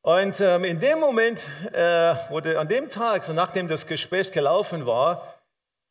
Und 0.01 0.39
ähm, 0.41 0.63
in 0.63 0.79
dem 0.79 0.99
Moment, 0.99 1.47
äh, 1.71 2.15
oder 2.29 2.60
an 2.60 2.67
dem 2.67 2.89
Tag, 2.89 3.23
so 3.23 3.34
nachdem 3.34 3.67
das 3.67 3.88
Gespräch 3.88 4.32
gelaufen 4.32 4.86
war, 4.86 5.36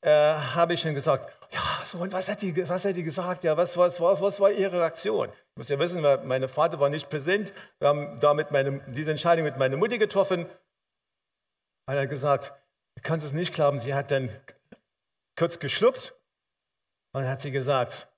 äh, 0.02 0.10
habe 0.10 0.74
ich 0.74 0.82
dann 0.82 0.94
gesagt, 0.94 1.30
ja, 1.50 1.60
so 1.84 1.98
und 1.98 2.12
was 2.12 2.28
hat 2.28 2.40
die, 2.40 2.68
was 2.68 2.84
hat 2.84 2.96
die 2.96 3.02
gesagt? 3.02 3.44
Ja, 3.44 3.56
was, 3.56 3.76
was, 3.76 4.00
was, 4.00 4.20
was 4.20 4.40
war 4.40 4.50
ihre 4.50 4.80
Reaktion? 4.80 5.28
Ich 5.28 5.56
muss 5.56 5.68
ja 5.68 5.78
wissen, 5.78 6.02
mein 6.24 6.48
Vater 6.48 6.80
war 6.80 6.88
nicht 6.88 7.10
präsent. 7.10 7.52
Wir 7.78 7.88
haben 7.88 8.18
damit 8.20 8.50
meine, 8.50 8.80
diese 8.86 9.10
Entscheidung 9.10 9.44
mit 9.44 9.58
meiner 9.58 9.76
Mutti 9.76 9.98
getroffen. 9.98 10.46
Und 11.86 11.94
er 11.94 12.02
hat 12.02 12.08
gesagt, 12.08 12.52
du 12.96 13.02
kannst 13.02 13.26
es 13.26 13.32
nicht 13.32 13.54
glauben. 13.54 13.78
Sie 13.78 13.94
hat 13.94 14.10
dann 14.10 14.30
kurz 15.36 15.58
geschluckt 15.58 16.14
und 17.12 17.22
dann 17.22 17.30
hat 17.30 17.40
sie 17.40 17.50
gesagt, 17.50 18.08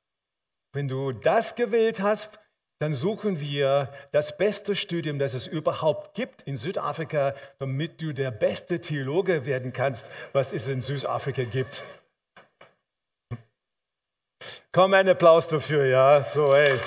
wenn 0.72 0.88
du 0.88 1.12
das 1.12 1.54
gewählt 1.54 2.00
hast, 2.00 2.40
dann 2.80 2.92
suchen 2.92 3.40
wir 3.40 3.92
das 4.12 4.36
beste 4.36 4.74
Studium, 4.74 5.18
das 5.18 5.32
es 5.34 5.46
überhaupt 5.46 6.14
gibt 6.14 6.42
in 6.42 6.56
Südafrika, 6.56 7.34
damit 7.58 8.02
du 8.02 8.12
der 8.12 8.30
beste 8.30 8.80
Theologe 8.80 9.46
werden 9.46 9.72
kannst, 9.72 10.10
was 10.32 10.52
es 10.52 10.68
in 10.68 10.82
Südafrika 10.82 11.44
gibt. 11.44 11.84
Komm, 14.72 14.92
ein 14.92 15.08
Applaus 15.08 15.46
dafür, 15.46 15.86
ja. 15.86 16.24
So, 16.24 16.54
hey. 16.54 16.78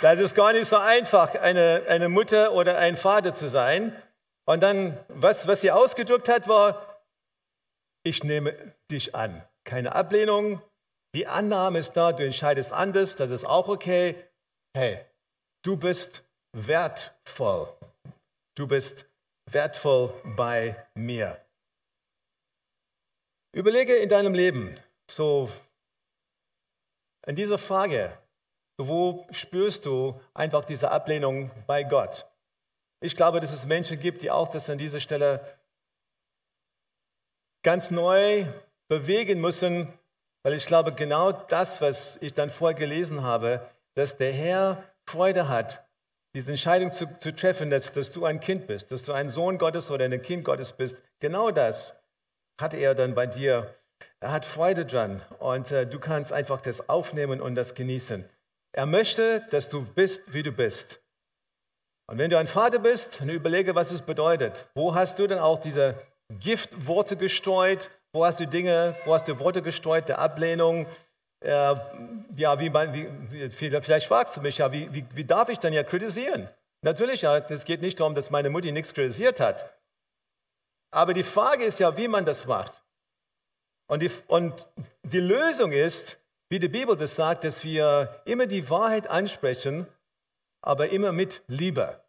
Das 0.00 0.20
ist 0.20 0.36
gar 0.36 0.52
nicht 0.52 0.66
so 0.66 0.76
einfach, 0.76 1.34
eine, 1.34 1.84
eine 1.88 2.08
Mutter 2.08 2.52
oder 2.52 2.78
ein 2.78 2.96
Vater 2.96 3.32
zu 3.32 3.48
sein. 3.48 4.00
Und 4.44 4.62
dann, 4.62 4.96
was, 5.08 5.48
was 5.48 5.60
sie 5.60 5.72
ausgedrückt 5.72 6.28
hat, 6.28 6.46
war, 6.46 7.00
ich 8.04 8.22
nehme 8.22 8.54
dich 8.90 9.14
an. 9.16 9.42
Keine 9.64 9.94
Ablehnung. 9.94 10.62
Die 11.14 11.26
Annahme 11.26 11.80
ist 11.80 11.94
da, 11.94 12.12
du 12.12 12.24
entscheidest 12.24 12.72
anders, 12.72 13.16
das 13.16 13.30
ist 13.30 13.44
auch 13.44 13.68
okay. 13.68 14.14
Hey, 14.72 15.04
du 15.62 15.76
bist 15.76 16.24
wertvoll. 16.52 17.68
Du 18.54 18.68
bist 18.68 19.10
wertvoll 19.50 20.14
bei 20.36 20.76
mir. 20.94 21.40
Überlege 23.52 23.96
in 23.96 24.08
deinem 24.08 24.34
Leben, 24.34 24.74
so 25.10 25.50
in 27.26 27.34
dieser 27.34 27.58
Frage, 27.58 28.16
wo 28.78 29.26
spürst 29.30 29.86
du 29.86 30.20
einfach 30.34 30.64
diese 30.64 30.90
Ablehnung 30.90 31.50
bei 31.66 31.82
Gott? 31.82 32.26
Ich 33.00 33.16
glaube, 33.16 33.40
dass 33.40 33.52
es 33.52 33.66
Menschen 33.66 34.00
gibt, 34.00 34.22
die 34.22 34.30
auch 34.30 34.48
das 34.48 34.70
an 34.70 34.78
dieser 34.78 35.00
Stelle 35.00 35.40
ganz 37.62 37.90
neu 37.90 38.46
bewegen 38.88 39.40
müssen, 39.40 39.92
weil 40.42 40.54
ich 40.54 40.66
glaube, 40.66 40.92
genau 40.94 41.32
das, 41.32 41.80
was 41.80 42.16
ich 42.22 42.34
dann 42.34 42.50
vorher 42.50 42.78
gelesen 42.78 43.22
habe, 43.22 43.68
dass 43.94 44.16
der 44.16 44.32
Herr 44.32 44.82
Freude 45.06 45.48
hat, 45.48 45.84
diese 46.34 46.50
Entscheidung 46.50 46.92
zu, 46.92 47.18
zu 47.18 47.34
treffen, 47.34 47.70
dass, 47.70 47.92
dass 47.92 48.12
du 48.12 48.24
ein 48.24 48.40
Kind 48.40 48.66
bist, 48.66 48.92
dass 48.92 49.02
du 49.02 49.12
ein 49.12 49.28
Sohn 49.28 49.58
Gottes 49.58 49.90
oder 49.90 50.04
ein 50.04 50.22
Kind 50.22 50.44
Gottes 50.44 50.72
bist, 50.72 51.02
genau 51.18 51.50
das 51.50 52.02
hat 52.60 52.74
er 52.74 52.94
dann 52.94 53.14
bei 53.14 53.26
dir. 53.26 53.74
Er 54.20 54.32
hat 54.32 54.44
Freude 54.44 54.86
dran 54.86 55.22
und 55.38 55.72
äh, 55.72 55.86
du 55.86 55.98
kannst 55.98 56.32
einfach 56.32 56.60
das 56.60 56.88
aufnehmen 56.88 57.40
und 57.40 57.54
das 57.54 57.74
genießen. 57.74 58.28
Er 58.72 58.86
möchte, 58.86 59.46
dass 59.50 59.68
du 59.68 59.84
bist, 59.84 60.32
wie 60.32 60.42
du 60.42 60.52
bist. 60.52 61.02
Und 62.06 62.18
wenn 62.18 62.30
du 62.30 62.38
ein 62.38 62.46
Vater 62.46 62.78
bist, 62.78 63.20
dann 63.20 63.28
überlege, 63.28 63.74
was 63.74 63.92
es 63.92 64.02
bedeutet. 64.02 64.68
Wo 64.74 64.94
hast 64.94 65.18
du 65.18 65.26
denn 65.26 65.38
auch 65.38 65.58
diese 65.58 65.94
Giftworte 66.40 67.16
gestreut? 67.16 67.90
Wo 68.12 68.24
hast 68.24 68.40
du 68.40 68.46
Dinge, 68.46 68.96
wo 69.04 69.14
hast 69.14 69.28
du 69.28 69.38
Worte 69.38 69.62
gestreut 69.62 70.08
der 70.08 70.18
Ablehnung? 70.18 70.86
Äh, 71.40 71.74
ja, 72.36 72.58
wie, 72.58 72.72
wie, 72.72 73.50
vielleicht 73.50 74.06
fragst 74.06 74.36
du 74.36 74.40
mich, 74.40 74.58
ja, 74.58 74.72
wie, 74.72 74.92
wie, 74.92 75.04
wie 75.12 75.24
darf 75.24 75.48
ich 75.50 75.58
dann 75.58 75.72
ja 75.72 75.84
kritisieren? 75.84 76.48
Natürlich, 76.82 77.22
ja, 77.22 77.36
es 77.38 77.64
geht 77.64 77.82
nicht 77.82 78.00
darum, 78.00 78.14
dass 78.14 78.30
meine 78.30 78.50
Mutti 78.50 78.72
nichts 78.72 78.94
kritisiert 78.94 79.40
hat. 79.40 79.78
Aber 80.90 81.12
die 81.12 81.22
Frage 81.22 81.64
ist 81.64 81.80
ja, 81.80 81.96
wie 81.96 82.08
man 82.08 82.24
das 82.24 82.46
macht. 82.46 82.82
Und 83.88 84.00
die, 84.00 84.10
und 84.28 84.68
die 85.02 85.20
Lösung 85.20 85.72
ist, 85.72 86.20
wie 86.48 86.58
die 86.58 86.68
Bibel 86.68 86.96
das 86.96 87.14
sagt, 87.14 87.44
dass 87.44 87.64
wir 87.64 88.22
immer 88.24 88.46
die 88.46 88.70
Wahrheit 88.70 89.06
ansprechen, 89.08 89.86
aber 90.62 90.90
immer 90.90 91.12
mit 91.12 91.42
Liebe. 91.46 92.02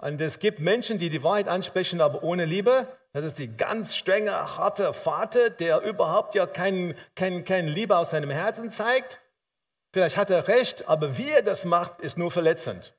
Und 0.00 0.20
es 0.20 0.38
gibt 0.38 0.60
Menschen, 0.60 0.98
die 0.98 1.08
die 1.08 1.24
Wahrheit 1.24 1.48
ansprechen, 1.48 2.00
aber 2.00 2.22
ohne 2.22 2.44
Liebe. 2.44 2.86
Das 3.12 3.24
ist 3.24 3.38
die 3.38 3.56
ganz 3.56 3.96
strenge, 3.96 4.32
harte 4.56 4.92
Vater, 4.92 5.50
der 5.50 5.80
überhaupt 5.80 6.34
ja 6.34 6.46
keine 6.46 6.94
kein, 7.16 7.44
kein 7.44 7.66
Liebe 7.66 7.96
aus 7.96 8.10
seinem 8.10 8.30
Herzen 8.30 8.70
zeigt. 8.70 9.20
Vielleicht 9.92 10.16
hat 10.16 10.30
er 10.30 10.46
recht, 10.46 10.88
aber 10.88 11.18
wie 11.18 11.30
er 11.30 11.42
das 11.42 11.64
macht, 11.64 11.98
ist 11.98 12.18
nur 12.18 12.30
verletzend. 12.30 12.94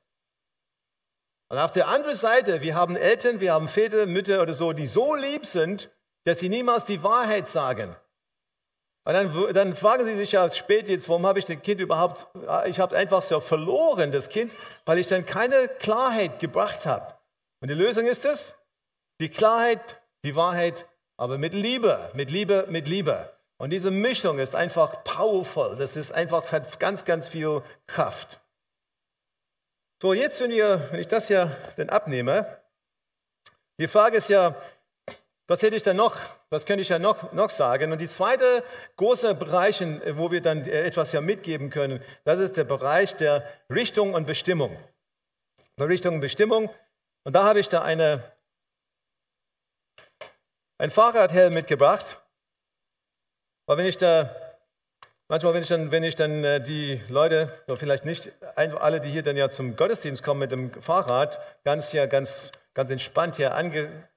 Und 1.48 1.58
auf 1.58 1.70
der 1.70 1.88
anderen 1.88 2.14
Seite, 2.14 2.60
wir 2.60 2.74
haben 2.74 2.96
Eltern, 2.96 3.40
wir 3.40 3.54
haben 3.54 3.68
Väter, 3.68 4.06
Mütter 4.06 4.42
oder 4.42 4.52
so, 4.52 4.72
die 4.72 4.86
so 4.86 5.14
lieb 5.14 5.46
sind, 5.46 5.90
dass 6.24 6.40
sie 6.40 6.48
niemals 6.48 6.84
die 6.84 7.02
Wahrheit 7.02 7.48
sagen. 7.48 7.96
Und 9.10 9.14
dann, 9.16 9.54
dann 9.54 9.74
fragen 9.74 10.04
Sie 10.04 10.14
sich 10.14 10.30
ja 10.30 10.48
spät 10.50 10.88
jetzt, 10.88 11.08
warum 11.08 11.26
habe 11.26 11.40
ich 11.40 11.44
das 11.44 11.60
Kind 11.62 11.80
überhaupt, 11.80 12.28
ich 12.66 12.78
habe 12.78 12.96
einfach 12.96 13.22
so 13.22 13.40
verloren, 13.40 14.12
das 14.12 14.28
Kind, 14.28 14.54
weil 14.84 15.00
ich 15.00 15.08
dann 15.08 15.26
keine 15.26 15.66
Klarheit 15.66 16.38
gebracht 16.38 16.86
habe. 16.86 17.12
Und 17.60 17.66
die 17.66 17.74
Lösung 17.74 18.06
ist 18.06 18.24
es, 18.24 18.62
die 19.20 19.28
Klarheit, 19.28 20.00
die 20.22 20.36
Wahrheit, 20.36 20.86
aber 21.16 21.38
mit 21.38 21.54
Liebe, 21.54 22.08
mit 22.14 22.30
Liebe, 22.30 22.66
mit 22.68 22.86
Liebe. 22.86 23.32
Und 23.58 23.70
diese 23.70 23.90
Mischung 23.90 24.38
ist 24.38 24.54
einfach 24.54 25.02
powerful. 25.02 25.74
Das 25.74 25.96
ist 25.96 26.12
einfach, 26.12 26.52
hat 26.52 26.78
ganz, 26.78 27.04
ganz 27.04 27.26
viel 27.26 27.62
Kraft. 27.88 28.38
So, 30.00 30.14
jetzt, 30.14 30.40
wenn, 30.40 30.52
wir, 30.52 30.86
wenn 30.92 31.00
ich 31.00 31.08
das 31.08 31.26
hier 31.26 31.56
dann 31.74 31.88
abnehme, 31.88 32.46
die 33.80 33.88
Frage 33.88 34.18
ist 34.18 34.28
ja, 34.28 34.54
was 35.50 35.64
hätte 35.64 35.74
ich 35.74 35.82
dann 35.82 35.96
noch, 35.96 36.16
was 36.48 36.64
könnte 36.64 36.82
ich 36.82 36.90
ja 36.90 37.00
noch, 37.00 37.32
noch 37.32 37.50
sagen? 37.50 37.90
Und 37.90 38.00
die 38.00 38.06
zweite 38.06 38.62
große 38.94 39.34
Bereich, 39.34 39.80
wo 40.12 40.30
wir 40.30 40.40
dann 40.40 40.64
etwas 40.64 41.10
ja 41.10 41.20
mitgeben 41.20 41.70
können, 41.70 42.00
das 42.22 42.38
ist 42.38 42.56
der 42.56 42.62
Bereich 42.62 43.16
der 43.16 43.44
Richtung 43.68 44.14
und 44.14 44.28
Bestimmung. 44.28 44.78
Der 45.76 45.88
Richtung 45.88 46.14
und 46.14 46.20
Bestimmung. 46.20 46.70
Und 47.24 47.32
da 47.34 47.42
habe 47.42 47.58
ich 47.58 47.68
da 47.68 47.82
eine, 47.82 48.22
ein 50.78 50.92
Fahrradhelm 50.92 51.52
mitgebracht. 51.52 52.20
Aber 53.66 53.78
wenn 53.78 53.86
ich 53.86 53.96
da, 53.96 54.32
manchmal, 55.26 55.54
wenn 55.54 55.62
ich 55.62 55.68
dann, 55.68 55.90
wenn 55.90 56.04
ich 56.04 56.14
dann 56.14 56.44
äh, 56.44 56.60
die 56.60 57.00
Leute, 57.08 57.52
oder 57.66 57.76
vielleicht 57.76 58.04
nicht 58.04 58.30
alle, 58.54 59.00
die 59.00 59.10
hier 59.10 59.24
dann 59.24 59.36
ja 59.36 59.50
zum 59.50 59.74
Gottesdienst 59.74 60.22
kommen 60.22 60.38
mit 60.38 60.52
dem 60.52 60.70
Fahrrad, 60.80 61.40
ganz 61.64 61.90
hier, 61.90 62.06
ganz, 62.06 62.52
ganz 62.72 62.92
entspannt 62.92 63.34
hier 63.34 63.56
ange, 63.56 64.08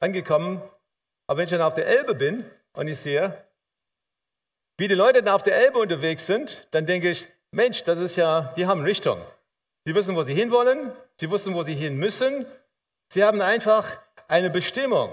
angekommen. 0.00 0.62
Aber 1.26 1.38
wenn 1.38 1.44
ich 1.44 1.50
dann 1.50 1.62
auf 1.62 1.74
der 1.74 1.86
Elbe 1.86 2.14
bin 2.14 2.44
und 2.72 2.88
ich 2.88 2.98
sehe, 2.98 3.44
wie 4.78 4.88
die 4.88 4.94
Leute 4.94 5.22
dann 5.22 5.34
auf 5.34 5.42
der 5.42 5.56
Elbe 5.56 5.78
unterwegs 5.78 6.26
sind, 6.26 6.68
dann 6.70 6.86
denke 6.86 7.10
ich, 7.10 7.28
Mensch, 7.50 7.82
das 7.84 7.98
ist 7.98 8.16
ja, 8.16 8.52
die 8.56 8.66
haben 8.66 8.82
Richtung. 8.82 9.20
Sie 9.84 9.94
wissen, 9.94 10.14
wo 10.16 10.22
sie 10.22 10.34
hinwollen, 10.34 10.92
sie 11.18 11.30
wissen, 11.30 11.54
wo 11.54 11.62
sie 11.62 11.74
hin 11.74 11.96
müssen. 11.96 12.46
Sie 13.12 13.24
haben 13.24 13.40
einfach 13.40 13.98
eine 14.28 14.50
Bestimmung. 14.50 15.10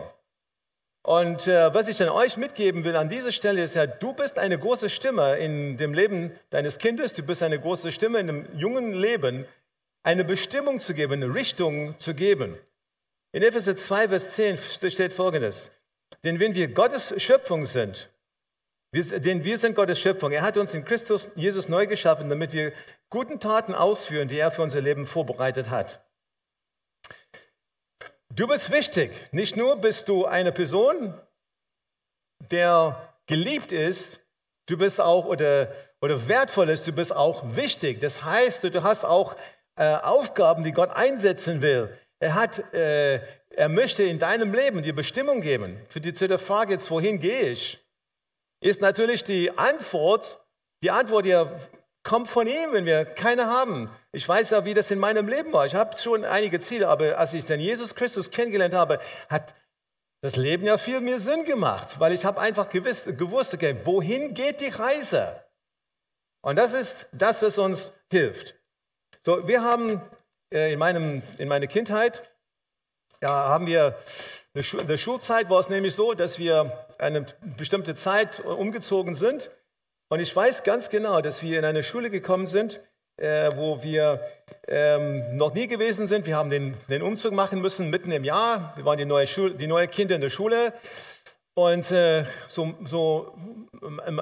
Und 1.01 1.47
äh, 1.47 1.73
was 1.73 1.87
ich 1.87 1.97
dann 1.97 2.09
euch 2.09 2.35
mitgeben 2.35 2.83
will 2.83 2.95
an 2.95 3.09
dieser 3.09 3.31
Stelle 3.31 3.63
ist 3.63 3.75
ja, 3.75 3.85
du 3.85 4.13
bist 4.13 4.39
eine 4.39 4.57
große 4.57 4.89
Stimme 4.89 5.37
in 5.37 5.77
dem 5.77 5.93
Leben 5.93 6.31
deines 6.49 6.79
Kindes, 6.79 7.13
du 7.13 7.21
bist 7.21 7.43
eine 7.43 7.59
große 7.59 7.91
Stimme 7.91 8.19
in 8.19 8.27
dem 8.27 8.57
jungen 8.57 8.91
Leben, 8.93 9.45
eine 10.03 10.25
Bestimmung 10.25 10.79
zu 10.79 10.93
geben, 10.93 11.13
eine 11.13 11.33
Richtung 11.33 11.97
zu 11.97 12.15
geben. 12.15 12.57
In 13.35 13.43
Epheser 13.43 13.75
2, 13.75 14.07
Vers 14.07 14.31
10 14.31 14.57
steht 14.57 15.11
folgendes, 15.11 15.69
denn 16.23 16.39
wenn 16.39 16.55
wir 16.55 16.69
Gottes 16.69 17.21
Schöpfung 17.21 17.65
sind, 17.65 18.09
denn 18.93 19.43
wir 19.43 19.57
sind 19.57 19.75
Gottes 19.75 19.99
Schöpfung, 19.99 20.31
er 20.31 20.41
hat 20.41 20.55
uns 20.55 20.73
in 20.73 20.85
Christus 20.85 21.31
Jesus 21.35 21.67
neu 21.67 21.85
geschaffen, 21.85 22.29
damit 22.29 22.53
wir 22.53 22.71
guten 23.09 23.41
Taten 23.41 23.75
ausführen, 23.75 24.29
die 24.29 24.39
er 24.39 24.53
für 24.53 24.61
unser 24.61 24.79
Leben 24.79 25.05
vorbereitet 25.05 25.69
hat. 25.69 25.99
Du 28.33 28.47
bist 28.47 28.71
wichtig. 28.71 29.11
Nicht 29.33 29.57
nur 29.57 29.75
bist 29.81 30.07
du 30.07 30.25
eine 30.25 30.53
Person, 30.53 31.13
der 32.39 33.17
geliebt 33.25 33.73
ist, 33.73 34.25
du 34.67 34.77
bist 34.77 35.01
auch 35.01 35.25
oder, 35.25 35.73
oder 35.99 36.29
wertvoll 36.29 36.69
ist, 36.69 36.87
du 36.87 36.93
bist 36.93 37.13
auch 37.13 37.43
wichtig. 37.57 37.99
Das 37.99 38.23
heißt, 38.23 38.63
du 38.63 38.83
hast 38.83 39.03
auch 39.03 39.35
äh, 39.75 39.93
Aufgaben, 39.97 40.63
die 40.63 40.71
Gott 40.71 40.91
einsetzen 40.91 41.61
will. 41.61 41.93
Er, 42.19 42.35
hat, 42.35 42.73
äh, 42.73 43.19
er 43.49 43.69
möchte 43.69 44.03
in 44.03 44.19
deinem 44.19 44.53
Leben 44.53 44.81
die 44.81 44.93
Bestimmung 44.93 45.41
geben. 45.41 45.79
Für 45.89 46.01
die, 46.01 46.13
zu 46.13 46.27
der 46.27 46.39
Frage 46.39 46.73
jetzt, 46.73 46.89
wohin 46.91 47.19
gehe 47.19 47.49
ich, 47.49 47.79
ist 48.61 48.81
natürlich 48.81 49.23
die 49.23 49.57
Antwort, 49.57 50.39
die 50.81 50.91
Antwort 50.91 51.25
ja 51.25 51.51
kommt 52.05 52.27
von 52.29 52.47
ihm, 52.47 52.71
wenn 52.71 52.85
wir 52.85 53.03
keine 53.03 53.47
haben. 53.47 53.89
Ich 54.11 54.29
weiß 54.29 54.51
ja, 54.51 54.63
wie 54.63 54.73
das 54.73 54.91
in 54.91 54.99
meinem 54.99 55.27
Leben 55.27 55.51
war. 55.51 55.65
Ich 55.65 55.75
habe 55.75 55.97
schon 55.97 56.23
einige 56.23 56.59
Ziele, 56.59 56.87
aber 56.87 57.17
als 57.17 57.33
ich 57.33 57.45
dann 57.45 57.59
Jesus 57.59 57.95
Christus 57.95 58.31
kennengelernt 58.31 58.75
habe, 58.75 58.99
hat 59.27 59.55
das 60.21 60.35
Leben 60.35 60.65
ja 60.65 60.77
viel 60.77 61.01
mehr 61.01 61.19
Sinn 61.19 61.43
gemacht, 61.43 61.99
weil 61.99 62.13
ich 62.13 62.23
habe 62.23 62.39
einfach 62.39 62.69
gewiss, 62.69 63.05
gewusst, 63.05 63.53
okay, 63.53 63.75
wohin 63.83 64.33
geht 64.33 64.61
die 64.61 64.69
Reise? 64.69 65.43
Und 66.41 66.57
das 66.57 66.73
ist 66.73 67.09
das, 67.11 67.41
was 67.41 67.57
uns 67.57 67.99
hilft. 68.09 68.55
So, 69.19 69.47
wir 69.47 69.63
haben 69.63 69.99
in, 70.55 70.79
meinem, 70.79 71.21
in 71.37 71.47
meiner 71.47 71.67
Kindheit, 71.67 72.23
ja, 73.21 73.29
haben 73.29 73.67
wir, 73.67 73.97
in 74.53 74.87
der 74.87 74.97
Schulzeit 74.97 75.49
war 75.49 75.59
es 75.59 75.69
nämlich 75.69 75.95
so, 75.95 76.13
dass 76.13 76.39
wir 76.39 76.85
eine 76.97 77.25
bestimmte 77.57 77.95
Zeit 77.95 78.39
umgezogen 78.39 79.15
sind 79.15 79.51
und 80.09 80.19
ich 80.19 80.35
weiß 80.35 80.63
ganz 80.63 80.89
genau, 80.89 81.21
dass 81.21 81.41
wir 81.41 81.57
in 81.59 81.65
eine 81.65 81.83
Schule 81.83 82.09
gekommen 82.09 82.45
sind, 82.45 82.81
äh, 83.17 83.49
wo 83.55 83.81
wir 83.81 84.21
ähm, 84.67 85.35
noch 85.35 85.53
nie 85.53 85.67
gewesen 85.67 86.05
sind. 86.05 86.25
Wir 86.25 86.37
haben 86.37 86.49
den, 86.49 86.75
den, 86.89 87.01
Umzug 87.01 87.33
machen 87.33 87.61
müssen 87.61 87.89
mitten 87.89 88.11
im 88.11 88.23
Jahr. 88.23 88.73
Wir 88.75 88.85
waren 88.85 88.97
die 88.97 89.05
neue, 89.05 89.25
Schule, 89.25 89.55
die 89.55 89.67
neue 89.67 89.87
Kinder 89.87 90.15
in 90.15 90.21
der 90.21 90.29
Schule. 90.29 90.73
Und 91.55 91.91
äh, 91.91 92.25
so, 92.47 92.75
so, 92.83 93.33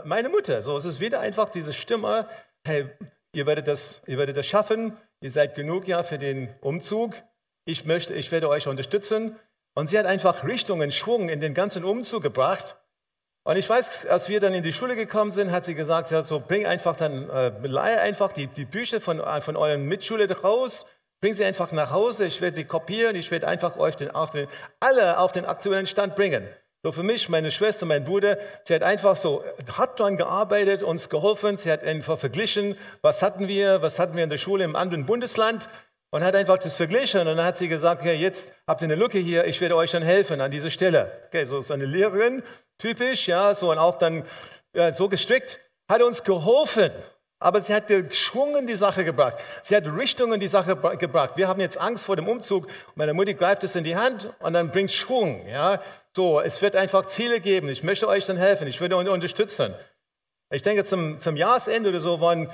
meine 0.06 0.30
Mutter, 0.30 0.62
so 0.62 0.78
es 0.78 0.86
ist 0.86 1.00
wieder 1.00 1.20
einfach 1.20 1.50
diese 1.50 1.74
Stimme, 1.74 2.28
hey, 2.66 2.86
ihr 3.34 3.46
werdet, 3.46 3.68
das, 3.68 4.02
ihr 4.06 4.18
werdet 4.18 4.38
das 4.38 4.46
schaffen, 4.46 4.96
ihr 5.24 5.30
seid 5.30 5.56
genug 5.56 5.88
ja 5.88 6.04
für 6.04 6.18
den 6.18 6.54
Umzug. 6.60 7.16
Ich 7.64 7.86
möchte, 7.86 8.14
ich 8.14 8.30
werde 8.34 8.50
euch 8.50 8.68
unterstützen. 8.68 9.40
Und 9.74 9.88
sie 9.88 9.98
hat 9.98 10.06
einfach 10.06 10.44
Richtung 10.44 10.82
und 10.82 10.94
Schwung 10.94 11.30
in 11.30 11.40
den 11.40 11.54
ganzen 11.54 11.86
Umzug 11.86 12.22
gebracht. 12.22 12.76
Und 13.46 13.56
ich 13.56 13.68
weiß, 13.68 14.06
als 14.06 14.28
wir 14.28 14.42
dann 14.42 14.54
in 14.54 14.64
die 14.64 14.74
Schule 14.74 14.98
gekommen 14.98 15.32
sind, 15.32 15.52
hat 15.52 15.64
sie 15.64 15.76
gesagt, 15.76 16.12
ja, 16.12 16.22
so 16.22 16.42
bring 16.42 16.66
einfach 16.66 16.98
dann, 16.98 17.30
äh, 17.30 17.52
leihe 17.66 18.02
einfach 18.02 18.34
die, 18.34 18.48
die 18.48 18.66
Bücher 18.66 19.00
von, 19.00 19.22
äh, 19.22 19.40
von 19.40 19.56
euren 19.56 19.86
Mitschule 19.86 20.30
raus, 20.30 20.86
bring 21.22 21.34
sie 21.34 21.46
einfach 21.46 21.72
nach 21.72 21.92
Hause, 21.92 22.26
ich 22.26 22.42
werde 22.42 22.56
sie 22.56 22.66
kopieren, 22.66 23.16
ich 23.16 23.32
werde 23.32 23.48
einfach 23.48 23.78
euch 23.78 23.96
den, 23.96 24.12
auf 24.12 24.32
den, 24.32 24.48
alle 24.82 25.20
auf 25.20 25.32
den 25.32 25.46
aktuellen 25.46 25.88
Stand 25.88 26.16
bringen. 26.16 26.48
So 26.86 26.92
für 26.92 27.04
mich, 27.04 27.30
meine 27.30 27.50
Schwester, 27.50 27.86
mein 27.86 28.04
Bruder, 28.04 28.38
sie 28.66 28.76
hat 28.76 28.84
einfach 28.84 29.16
so, 29.16 29.42
hat 29.78 29.98
dran 29.98 30.18
gearbeitet, 30.18 30.84
uns 30.84 31.08
geholfen, 31.08 31.56
sie 31.56 31.72
hat 31.72 31.82
einfach 31.82 32.20
verglichen, 32.20 32.78
was 33.02 33.22
hatten 33.22 33.48
wir, 33.48 33.82
was 33.82 34.00
hatten 34.00 34.18
wir 34.18 34.26
in 34.26 34.30
der 34.30 34.38
Schule 34.38 34.66
im 34.66 34.76
anderen 34.76 35.06
Bundesland 35.06 35.70
und 36.10 36.26
hat 36.26 36.36
einfach 36.36 36.58
das 36.58 36.76
verglichen 36.76 37.22
und 37.22 37.38
dann 37.38 37.46
hat 37.46 37.56
sie 37.56 37.70
gesagt, 37.70 38.02
okay, 38.02 38.16
jetzt 38.16 38.52
habt 38.68 38.82
ihr 38.82 38.88
eine 38.88 38.96
Lücke 38.96 39.18
hier, 39.18 39.46
ich 39.46 39.62
werde 39.62 39.78
euch 39.78 39.92
dann 39.92 40.04
helfen 40.04 40.42
an 40.42 40.52
dieser 40.52 40.70
Stelle. 40.70 41.10
Okay, 41.28 41.46
so 41.46 41.60
ist 41.60 41.72
eine 41.72 41.86
Lehrerin, 41.86 42.44
typisch, 42.78 43.30
ja, 43.30 43.54
so 43.54 43.72
und 43.72 43.78
auch 43.78 43.98
dann 43.98 44.24
ja, 44.74 44.92
so 44.92 45.08
gestrickt, 45.08 45.62
hat 45.88 46.02
uns 46.02 46.26
geholfen. 46.26 46.92
Aber 47.44 47.60
sie 47.60 47.74
hat 47.74 47.90
geschwungen 47.90 48.68
die 48.68 48.76
Sache 48.78 49.04
gebracht. 49.04 49.36
Sie 49.64 49.76
hat 49.76 49.86
Richtung 49.86 50.32
in 50.32 50.40
die 50.40 50.48
Sache 50.48 50.78
gebracht. 50.98 51.32
Wir 51.36 51.50
haben 51.50 51.60
jetzt 51.60 51.78
Angst 51.78 52.06
vor 52.06 52.16
dem 52.16 52.30
Umzug. 52.30 52.68
Meine 52.96 53.14
Mutti 53.14 53.34
greift 53.34 53.66
es 53.66 53.76
in 53.76 53.84
die 53.84 53.98
Hand 53.98 54.32
und 54.40 54.54
dann 54.54 54.72
bringt 54.72 54.92
Schwung. 54.92 55.46
Ja, 55.50 55.84
so, 56.16 56.40
es 56.40 56.62
wird 56.62 56.78
einfach 56.78 57.06
Ziele 57.06 57.42
geben. 57.42 57.68
Ich 57.68 57.84
möchte 57.84 58.08
euch 58.08 58.26
dann 58.26 58.38
helfen. 58.38 58.66
Ich 58.68 58.80
würde 58.80 58.96
euch 58.96 59.10
unterstützen. 59.10 59.76
Ich 60.52 60.62
denke, 60.62 60.86
zum, 60.86 61.20
zum 61.20 61.36
Jahresende 61.36 61.90
oder 61.90 62.00
so 62.00 62.22
waren 62.22 62.50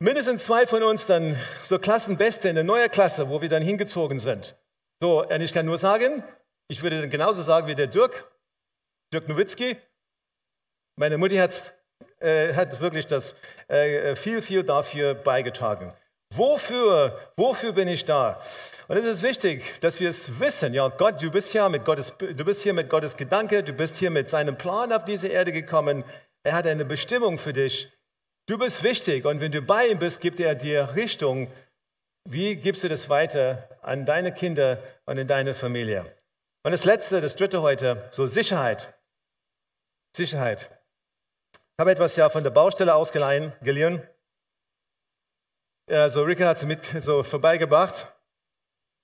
mindestens 0.00 0.44
zwei 0.44 0.66
von 0.66 0.82
uns 0.82 1.06
dann 1.06 1.34
so 1.62 1.78
Klassenbeste 1.78 2.50
in 2.50 2.56
der 2.56 2.64
neuen 2.64 2.90
Klasse, 2.90 3.30
wo 3.30 3.40
wir 3.40 3.48
dann 3.48 3.62
hingezogen 3.62 4.18
sind. 4.18 4.54
So, 5.00 5.24
und 5.26 5.40
ich 5.40 5.54
kann 5.54 5.64
nur 5.64 5.78
sagen, 5.78 6.22
ich 6.68 6.82
würde 6.82 7.00
dann 7.00 7.08
genauso 7.08 7.40
sagen 7.40 7.68
wie 7.68 7.74
der 7.74 7.86
Dirk. 7.86 8.30
Dirk 9.14 9.30
Nowitzki. 9.30 9.78
Meine 10.96 11.16
Mutti 11.16 11.36
hat, 11.36 11.72
äh, 12.20 12.54
hat 12.54 12.80
wirklich 12.80 13.06
das 13.06 13.34
äh, 13.68 14.14
viel, 14.14 14.42
viel 14.42 14.62
dafür 14.62 15.14
beigetragen. 15.14 15.92
Wofür, 16.34 17.18
wofür 17.36 17.72
bin 17.72 17.88
ich 17.88 18.04
da? 18.04 18.40
Und 18.86 18.96
es 18.96 19.04
ist 19.04 19.22
wichtig, 19.22 19.64
dass 19.80 19.98
wir 19.98 20.08
es 20.08 20.38
wissen. 20.38 20.74
Ja, 20.74 20.88
Gott, 20.88 21.20
du 21.20 21.30
bist 21.30 21.50
hier 21.50 21.68
mit 21.68 21.84
Gottes, 21.84 22.14
du 22.18 22.44
bist 22.44 22.62
hier 22.62 22.72
mit 22.72 22.88
Gottes 22.88 23.16
Gedanke, 23.16 23.64
du 23.64 23.72
bist 23.72 23.96
hier 23.96 24.10
mit 24.10 24.28
seinem 24.28 24.56
Plan 24.56 24.92
auf 24.92 25.04
diese 25.04 25.26
Erde 25.26 25.50
gekommen. 25.50 26.04
Er 26.44 26.52
hat 26.52 26.68
eine 26.68 26.84
Bestimmung 26.84 27.36
für 27.36 27.52
dich. 27.52 27.92
Du 28.46 28.58
bist 28.58 28.84
wichtig 28.84 29.24
und 29.24 29.40
wenn 29.40 29.52
du 29.52 29.60
bei 29.60 29.88
ihm 29.88 29.98
bist, 29.98 30.20
gibt 30.20 30.38
er 30.38 30.54
dir 30.54 30.94
Richtung. 30.94 31.50
Wie 32.28 32.54
gibst 32.56 32.84
du 32.84 32.88
das 32.88 33.08
weiter 33.08 33.68
an 33.82 34.06
deine 34.06 34.32
Kinder 34.32 34.78
und 35.06 35.18
in 35.18 35.26
deine 35.26 35.54
Familie? 35.54 36.04
Und 36.62 36.72
das 36.72 36.84
Letzte, 36.84 37.20
das 37.20 37.36
Dritte 37.36 37.62
heute, 37.62 38.08
so 38.10 38.26
Sicherheit. 38.26 38.94
Sicherheit. 40.14 40.79
Habe 41.80 41.92
etwas 41.92 42.14
ja 42.14 42.28
von 42.28 42.42
der 42.44 42.50
Baustelle 42.50 42.94
ausgeliehen, 42.94 43.54
geliehen. 43.62 44.02
Also 45.88 46.24
Rika 46.24 46.44
hat 46.44 46.58
es 46.58 46.66
mit 46.66 46.84
so 46.84 47.22
vorbeigebracht. 47.22 48.06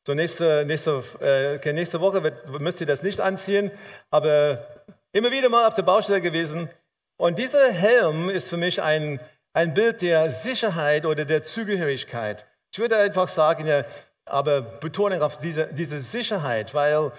So 0.07 0.13
nächste, 0.13 0.63
nächste, 0.67 1.03
äh, 1.23 1.73
nächste 1.73 2.03
Woche 2.03 2.23
wird, 2.23 2.61
müsst 2.61 2.83
ihr 2.83 2.87
das 2.87 3.03
nicht 3.03 3.19
anziehen, 3.19 3.71
aber 4.11 4.85
immer 5.13 5.33
wieder 5.33 5.49
mal 5.49 5.67
auf 5.67 5.73
der 5.73 5.85
Baustelle 5.85 6.21
gewesen. 6.21 6.69
Und 7.17 7.39
dieser 7.39 7.73
Helm 7.73 8.29
ist 8.29 8.51
für 8.51 8.59
mich 8.59 8.83
ein, 8.83 9.21
ein 9.55 9.73
Bild 9.73 10.03
der 10.03 10.31
Sicherheit 10.31 11.07
oder 11.07 11.25
der 11.25 11.43
Zugehörigkeit. 11.43 12.47
Ich 12.71 12.79
würde 12.79 12.99
einfach 12.99 13.29
sagen, 13.29 13.67
ja, 13.67 13.87
aber 14.27 14.61
Betonung 14.61 15.23
auf 15.23 15.39
diese, 15.39 15.73
diese 15.73 15.99
Sicherheit, 15.99 16.75
weil 16.75 17.11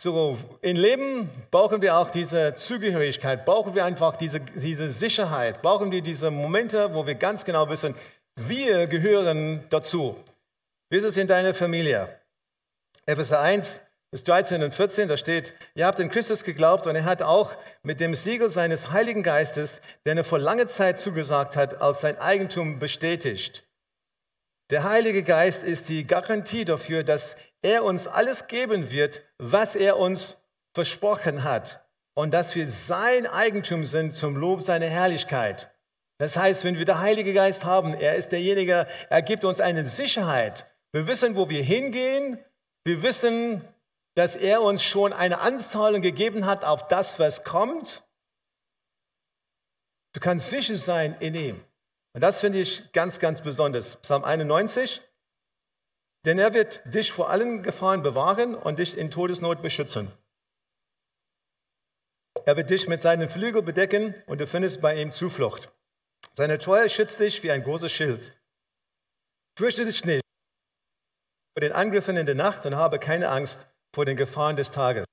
So, 0.00 0.36
im 0.60 0.76
Leben 0.76 1.30
brauchen 1.50 1.80
wir 1.80 1.96
auch 1.96 2.10
diese 2.10 2.54
Zugehörigkeit, 2.54 3.44
brauchen 3.44 3.74
wir 3.74 3.84
einfach 3.84 4.16
diese, 4.16 4.40
diese 4.40 4.90
Sicherheit, 4.90 5.62
brauchen 5.62 5.92
wir 5.92 6.02
diese 6.02 6.30
Momente, 6.30 6.92
wo 6.94 7.06
wir 7.06 7.14
ganz 7.14 7.44
genau 7.44 7.68
wissen, 7.68 7.94
wir 8.36 8.88
gehören 8.88 9.64
dazu. 9.70 10.16
Wie 10.90 10.96
ist 10.96 11.04
es 11.04 11.16
in 11.16 11.28
deiner 11.28 11.54
Familie? 11.54 12.20
Epheser 13.06 13.40
1, 13.40 13.80
bis 14.10 14.24
13 14.24 14.62
und 14.62 14.74
14, 14.74 15.08
da 15.08 15.16
steht, 15.16 15.54
ihr 15.74 15.86
habt 15.86 16.00
in 16.00 16.10
Christus 16.10 16.44
geglaubt 16.44 16.86
und 16.86 16.96
er 16.96 17.04
hat 17.04 17.22
auch 17.22 17.54
mit 17.82 18.00
dem 18.00 18.14
Siegel 18.14 18.50
seines 18.50 18.90
Heiligen 18.90 19.22
Geistes, 19.22 19.80
den 20.06 20.18
er 20.18 20.24
vor 20.24 20.38
langer 20.38 20.66
Zeit 20.66 21.00
zugesagt 21.00 21.56
hat, 21.56 21.80
als 21.80 22.00
sein 22.00 22.18
Eigentum 22.18 22.78
bestätigt. 22.78 23.64
Der 24.70 24.84
Heilige 24.84 25.22
Geist 25.22 25.62
ist 25.62 25.88
die 25.88 26.06
Garantie 26.06 26.64
dafür, 26.64 27.04
dass 27.04 27.36
er 27.64 27.82
uns 27.82 28.06
alles 28.06 28.46
geben 28.46 28.92
wird, 28.92 29.22
was 29.38 29.74
er 29.74 29.98
uns 29.98 30.44
versprochen 30.74 31.44
hat 31.44 31.88
und 32.14 32.32
dass 32.34 32.54
wir 32.54 32.68
sein 32.68 33.26
Eigentum 33.26 33.84
sind 33.84 34.14
zum 34.14 34.36
Lob 34.36 34.62
seiner 34.62 34.86
Herrlichkeit. 34.86 35.70
Das 36.18 36.36
heißt, 36.36 36.64
wenn 36.64 36.78
wir 36.78 36.84
den 36.84 37.00
Heiligen 37.00 37.34
Geist 37.34 37.64
haben, 37.64 37.94
er 37.94 38.16
ist 38.16 38.32
derjenige, 38.32 38.86
er 39.08 39.22
gibt 39.22 39.44
uns 39.44 39.60
eine 39.60 39.84
Sicherheit. 39.84 40.66
Wir 40.92 41.06
wissen, 41.06 41.36
wo 41.36 41.48
wir 41.48 41.62
hingehen. 41.62 42.38
Wir 42.84 43.02
wissen, 43.02 43.66
dass 44.14 44.36
er 44.36 44.62
uns 44.62 44.82
schon 44.82 45.12
eine 45.12 45.40
Anzahlung 45.40 46.02
gegeben 46.02 46.46
hat 46.46 46.64
auf 46.64 46.86
das, 46.86 47.18
was 47.18 47.44
kommt. 47.44 48.04
Du 50.12 50.20
kannst 50.20 50.50
sicher 50.50 50.76
sein 50.76 51.16
in 51.18 51.34
ihm. 51.34 51.64
Und 52.12 52.20
das 52.20 52.40
finde 52.40 52.60
ich 52.60 52.92
ganz, 52.92 53.18
ganz 53.18 53.40
besonders. 53.40 53.96
Psalm 53.96 54.22
91. 54.22 55.02
Denn 56.24 56.38
er 56.38 56.54
wird 56.54 56.82
dich 56.86 57.12
vor 57.12 57.30
allen 57.30 57.62
Gefahren 57.62 58.02
bewahren 58.02 58.54
und 58.54 58.78
dich 58.78 58.96
in 58.96 59.10
Todesnot 59.10 59.60
beschützen. 59.60 60.10
Er 62.46 62.56
wird 62.56 62.70
dich 62.70 62.88
mit 62.88 63.02
seinen 63.02 63.28
Flügeln 63.28 63.64
bedecken 63.64 64.14
und 64.26 64.40
du 64.40 64.46
findest 64.46 64.80
bei 64.80 65.00
ihm 65.00 65.12
Zuflucht. 65.12 65.70
Seine 66.32 66.58
Treue 66.58 66.88
schützt 66.88 67.20
dich 67.20 67.42
wie 67.42 67.50
ein 67.50 67.62
großes 67.62 67.92
Schild. 67.92 68.32
Fürchte 69.56 69.84
dich 69.84 70.04
nicht 70.04 70.22
vor 71.54 71.60
den 71.60 71.72
Angriffen 71.72 72.16
in 72.16 72.26
der 72.26 72.34
Nacht 72.34 72.66
und 72.66 72.74
habe 72.74 72.98
keine 72.98 73.28
Angst 73.28 73.70
vor 73.94 74.04
den 74.04 74.16
Gefahren 74.16 74.56
des 74.56 74.72
Tages. 74.72 75.04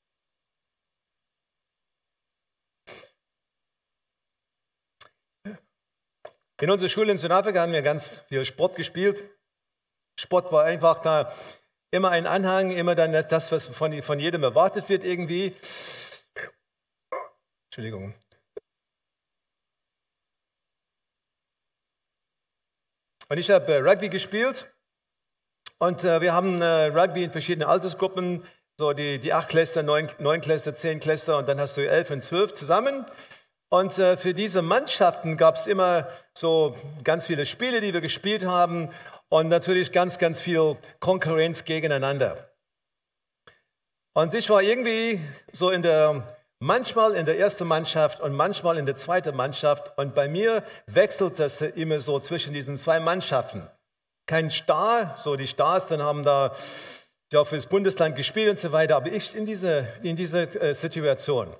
In 6.59 6.69
unserer 6.69 6.89
Schule 6.89 7.11
in 7.11 7.17
Südafrika 7.17 7.61
haben 7.61 7.73
wir 7.73 7.81
ganz 7.81 8.19
viel 8.19 8.45
Sport 8.45 8.75
gespielt. 8.75 9.23
Sport 10.21 10.51
war 10.51 10.65
einfach 10.65 10.99
da 10.99 11.31
immer 11.89 12.11
ein 12.11 12.27
Anhang, 12.27 12.69
immer 12.71 12.93
dann 12.93 13.11
das, 13.11 13.51
was 13.51 13.65
von, 13.65 14.01
von 14.03 14.19
jedem 14.19 14.43
erwartet 14.43 14.87
wird 14.87 15.03
irgendwie. 15.03 15.55
Entschuldigung. 17.65 18.13
Und 23.29 23.37
ich 23.37 23.49
habe 23.49 23.73
äh, 23.73 23.77
Rugby 23.77 24.09
gespielt 24.09 24.71
und 25.79 26.03
äh, 26.03 26.21
wir 26.21 26.33
haben 26.33 26.61
äh, 26.61 26.85
Rugby 26.87 27.23
in 27.23 27.31
verschiedenen 27.31 27.67
Altersgruppen, 27.67 28.43
so 28.77 28.93
die, 28.93 29.19
die 29.19 29.33
acht 29.33 29.49
Kläster, 29.49 29.83
neun, 29.83 30.11
neun 30.19 30.41
Kläster, 30.41 30.75
zehn 30.75 30.99
Kläster 30.99 31.37
und 31.37 31.47
dann 31.47 31.59
hast 31.59 31.77
du 31.77 31.89
elf 31.89 32.11
und 32.11 32.21
zwölf 32.21 32.53
zusammen. 32.53 33.05
Und 33.69 33.97
äh, 33.99 34.17
für 34.17 34.33
diese 34.33 34.61
Mannschaften 34.61 35.37
gab 35.37 35.55
es 35.55 35.65
immer 35.65 36.09
so 36.33 36.75
ganz 37.05 37.27
viele 37.27 37.45
Spiele, 37.45 37.79
die 37.79 37.93
wir 37.93 38.01
gespielt 38.01 38.45
haben 38.45 38.89
und 39.31 39.47
natürlich 39.47 39.93
ganz, 39.93 40.17
ganz 40.17 40.41
viel 40.41 40.75
Konkurrenz 40.99 41.63
gegeneinander. 41.63 42.51
Und 44.13 44.33
ich 44.33 44.49
war 44.49 44.61
irgendwie 44.61 45.21
so 45.53 45.69
in 45.69 45.81
der, 45.81 46.37
manchmal 46.59 47.13
in 47.13 47.25
der 47.25 47.39
ersten 47.39 47.65
Mannschaft 47.65 48.19
und 48.19 48.33
manchmal 48.33 48.77
in 48.77 48.85
der 48.85 48.97
zweiten 48.97 49.33
Mannschaft. 49.35 49.97
Und 49.97 50.13
bei 50.15 50.27
mir 50.27 50.63
wechselt 50.85 51.39
das 51.39 51.61
immer 51.61 52.01
so 52.01 52.19
zwischen 52.19 52.53
diesen 52.53 52.75
zwei 52.75 52.99
Mannschaften. 52.99 53.65
Kein 54.27 54.51
Star, 54.51 55.15
so 55.15 55.37
die 55.37 55.47
Stars, 55.47 55.87
dann 55.87 56.03
haben 56.03 56.23
da 56.23 56.53
ja, 57.31 57.45
für 57.45 57.55
das 57.55 57.67
Bundesland 57.67 58.17
gespielt 58.17 58.49
und 58.49 58.59
so 58.59 58.73
weiter, 58.73 58.97
aber 58.97 59.13
ich 59.13 59.33
in 59.33 59.45
dieser 59.45 59.85
in 60.03 60.17
diese, 60.17 60.41
äh, 60.59 60.73
Situation. 60.73 61.55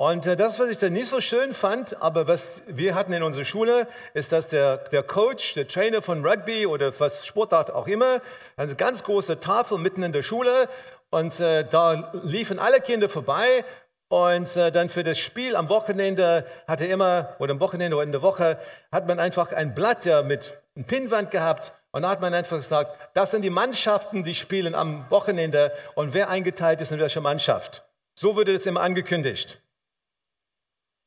Und 0.00 0.24
äh, 0.26 0.34
das, 0.34 0.58
was 0.58 0.70
ich 0.70 0.78
dann 0.78 0.94
nicht 0.94 1.08
so 1.08 1.20
schön 1.20 1.52
fand, 1.52 2.00
aber 2.00 2.26
was 2.26 2.62
wir 2.68 2.94
hatten 2.94 3.12
in 3.12 3.22
unserer 3.22 3.44
Schule, 3.44 3.86
ist, 4.14 4.32
dass 4.32 4.48
der, 4.48 4.78
der 4.78 5.02
Coach, 5.02 5.52
der 5.52 5.68
Trainer 5.68 6.00
von 6.00 6.24
Rugby 6.26 6.64
oder 6.64 6.98
was 6.98 7.26
Sportart 7.26 7.70
auch 7.70 7.86
immer, 7.86 8.22
eine 8.56 8.74
ganz 8.76 9.04
große 9.04 9.40
Tafel 9.40 9.76
mitten 9.76 10.02
in 10.02 10.12
der 10.12 10.22
Schule 10.22 10.70
und 11.10 11.38
äh, 11.38 11.66
da 11.70 12.14
liefen 12.24 12.58
alle 12.58 12.80
Kinder 12.80 13.10
vorbei 13.10 13.62
und 14.08 14.56
äh, 14.56 14.72
dann 14.72 14.88
für 14.88 15.04
das 15.04 15.18
Spiel 15.18 15.54
am 15.54 15.68
Wochenende 15.68 16.46
hat 16.66 16.80
er 16.80 16.88
immer, 16.88 17.36
oder 17.38 17.52
am 17.52 17.60
Wochenende 17.60 17.94
oder 17.94 18.04
in 18.04 18.12
der 18.12 18.22
Woche, 18.22 18.56
hat 18.90 19.06
man 19.06 19.20
einfach 19.20 19.52
ein 19.52 19.74
Blatt 19.74 20.06
ja, 20.06 20.22
mit 20.22 20.54
einem 20.76 20.86
Pinnwand 20.86 21.30
gehabt 21.30 21.74
und 21.92 22.04
da 22.04 22.08
hat 22.08 22.22
man 22.22 22.32
einfach 22.32 22.56
gesagt, 22.56 23.10
das 23.12 23.32
sind 23.32 23.42
die 23.42 23.50
Mannschaften, 23.50 24.24
die 24.24 24.34
spielen 24.34 24.74
am 24.74 25.04
Wochenende 25.10 25.72
und 25.94 26.14
wer 26.14 26.30
eingeteilt 26.30 26.80
ist 26.80 26.90
in 26.90 27.00
welcher 27.00 27.20
Mannschaft. 27.20 27.82
So 28.14 28.34
wurde 28.34 28.54
das 28.54 28.64
immer 28.64 28.80
angekündigt. 28.80 29.60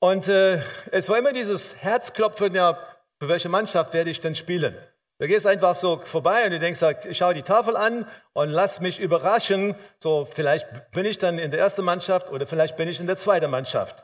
Und 0.03 0.27
äh, 0.27 0.61
es 0.91 1.07
war 1.07 1.17
immer 1.17 1.31
dieses 1.31 1.81
Herzklopfen, 1.81 2.53
ja, 2.53 2.77
für 3.21 3.29
welche 3.29 3.47
Mannschaft 3.47 3.93
werde 3.93 4.09
ich 4.09 4.19
denn 4.19 4.35
spielen? 4.35 4.75
Du 5.17 5.27
gehst 5.27 5.47
einfach 5.47 5.75
so 5.75 5.97
vorbei 5.97 6.43
und 6.43 6.51
du 6.51 6.59
denkst, 6.59 6.81
ich 7.09 7.17
schaue 7.17 7.33
die 7.33 7.41
Tafel 7.41 7.77
an 7.77 8.05
und 8.33 8.49
lass 8.49 8.81
mich 8.81 8.99
überraschen. 8.99 9.75
So, 9.99 10.25
vielleicht 10.25 10.91
bin 10.91 11.05
ich 11.05 11.19
dann 11.19 11.39
in 11.39 11.51
der 11.51 11.61
ersten 11.61 11.85
Mannschaft 11.85 12.29
oder 12.31 12.45
vielleicht 12.45 12.75
bin 12.75 12.89
ich 12.89 12.99
in 12.99 13.07
der 13.07 13.15
zweiten 13.15 13.49
Mannschaft. 13.49 14.03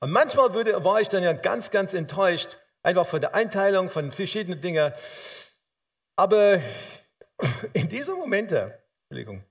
Und 0.00 0.10
manchmal 0.10 0.52
würde, 0.52 0.84
war 0.84 1.00
ich 1.00 1.08
dann 1.08 1.22
ja 1.22 1.32
ganz, 1.32 1.70
ganz 1.70 1.94
enttäuscht, 1.94 2.58
einfach 2.82 3.06
von 3.06 3.22
der 3.22 3.34
Einteilung 3.34 3.88
von 3.88 4.12
verschiedenen 4.12 4.60
Dingen. 4.60 4.92
Aber 6.16 6.60
in 7.72 7.88
diesen 7.88 8.16
Momenten, 8.16 8.74
Entschuldigung, 9.08 9.42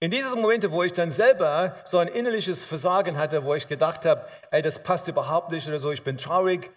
In 0.00 0.12
diesen 0.12 0.40
Momenten, 0.40 0.70
wo 0.70 0.84
ich 0.84 0.92
dann 0.92 1.10
selber 1.10 1.74
so 1.84 1.98
ein 1.98 2.08
innerliches 2.08 2.62
Versagen 2.62 3.18
hatte, 3.18 3.44
wo 3.44 3.54
ich 3.54 3.66
gedacht 3.66 4.04
habe, 4.04 4.24
ey, 4.52 4.62
das 4.62 4.82
passt 4.82 5.08
überhaupt 5.08 5.50
nicht 5.50 5.66
oder 5.66 5.80
so, 5.80 5.90
ich 5.90 6.04
bin 6.04 6.18
traurig. 6.18 6.70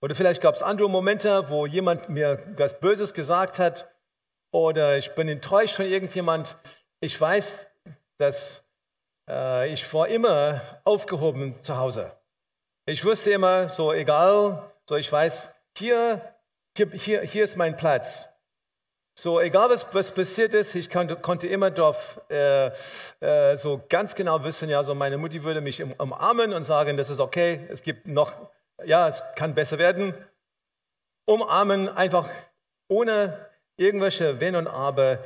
Oder 0.00 0.14
vielleicht 0.14 0.40
gab 0.40 0.54
es 0.54 0.62
andere 0.62 0.88
Momente, 0.88 1.50
wo 1.50 1.66
jemand 1.66 2.08
mir 2.08 2.42
was 2.56 2.78
Böses 2.78 3.12
gesagt 3.12 3.58
hat 3.58 3.90
oder 4.52 4.96
ich 4.96 5.14
bin 5.14 5.28
enttäuscht 5.28 5.74
von 5.74 5.86
irgendjemand. 5.86 6.56
Ich 7.00 7.20
weiß, 7.20 7.70
dass 8.18 8.64
äh, 9.28 9.72
ich 9.72 9.92
war 9.92 10.08
immer 10.08 10.60
aufgehoben 10.84 11.60
zu 11.62 11.76
Hause. 11.76 12.12
Ich 12.86 13.04
wusste 13.04 13.30
immer, 13.30 13.68
so 13.68 13.92
egal, 13.92 14.72
so 14.88 14.96
ich 14.96 15.10
weiß, 15.10 15.54
hier, 15.76 16.34
hier, 16.76 16.90
hier, 16.90 17.22
hier 17.22 17.44
ist 17.44 17.56
mein 17.56 17.76
Platz. 17.76 18.29
So, 19.22 19.38
egal 19.38 19.68
was, 19.68 19.86
was 19.92 20.10
passiert 20.10 20.54
ist, 20.54 20.74
ich 20.74 20.88
konnte, 20.88 21.14
konnte 21.14 21.46
immer 21.46 21.70
darauf 21.70 22.22
äh, 22.30 22.70
äh, 23.20 23.54
so 23.54 23.84
ganz 23.86 24.14
genau 24.14 24.42
wissen, 24.44 24.70
ja, 24.70 24.82
so 24.82 24.94
meine 24.94 25.18
Mutti 25.18 25.44
würde 25.44 25.60
mich 25.60 25.82
umarmen 25.98 26.54
und 26.54 26.64
sagen, 26.64 26.96
das 26.96 27.10
ist 27.10 27.20
okay, 27.20 27.60
es 27.68 27.82
gibt 27.82 28.06
noch, 28.06 28.32
ja, 28.82 29.06
es 29.08 29.22
kann 29.36 29.54
besser 29.54 29.78
werden. 29.78 30.14
Umarmen, 31.26 31.90
einfach 31.90 32.30
ohne 32.88 33.46
irgendwelche 33.76 34.40
Wenn 34.40 34.56
und 34.56 34.66
Aber. 34.66 35.18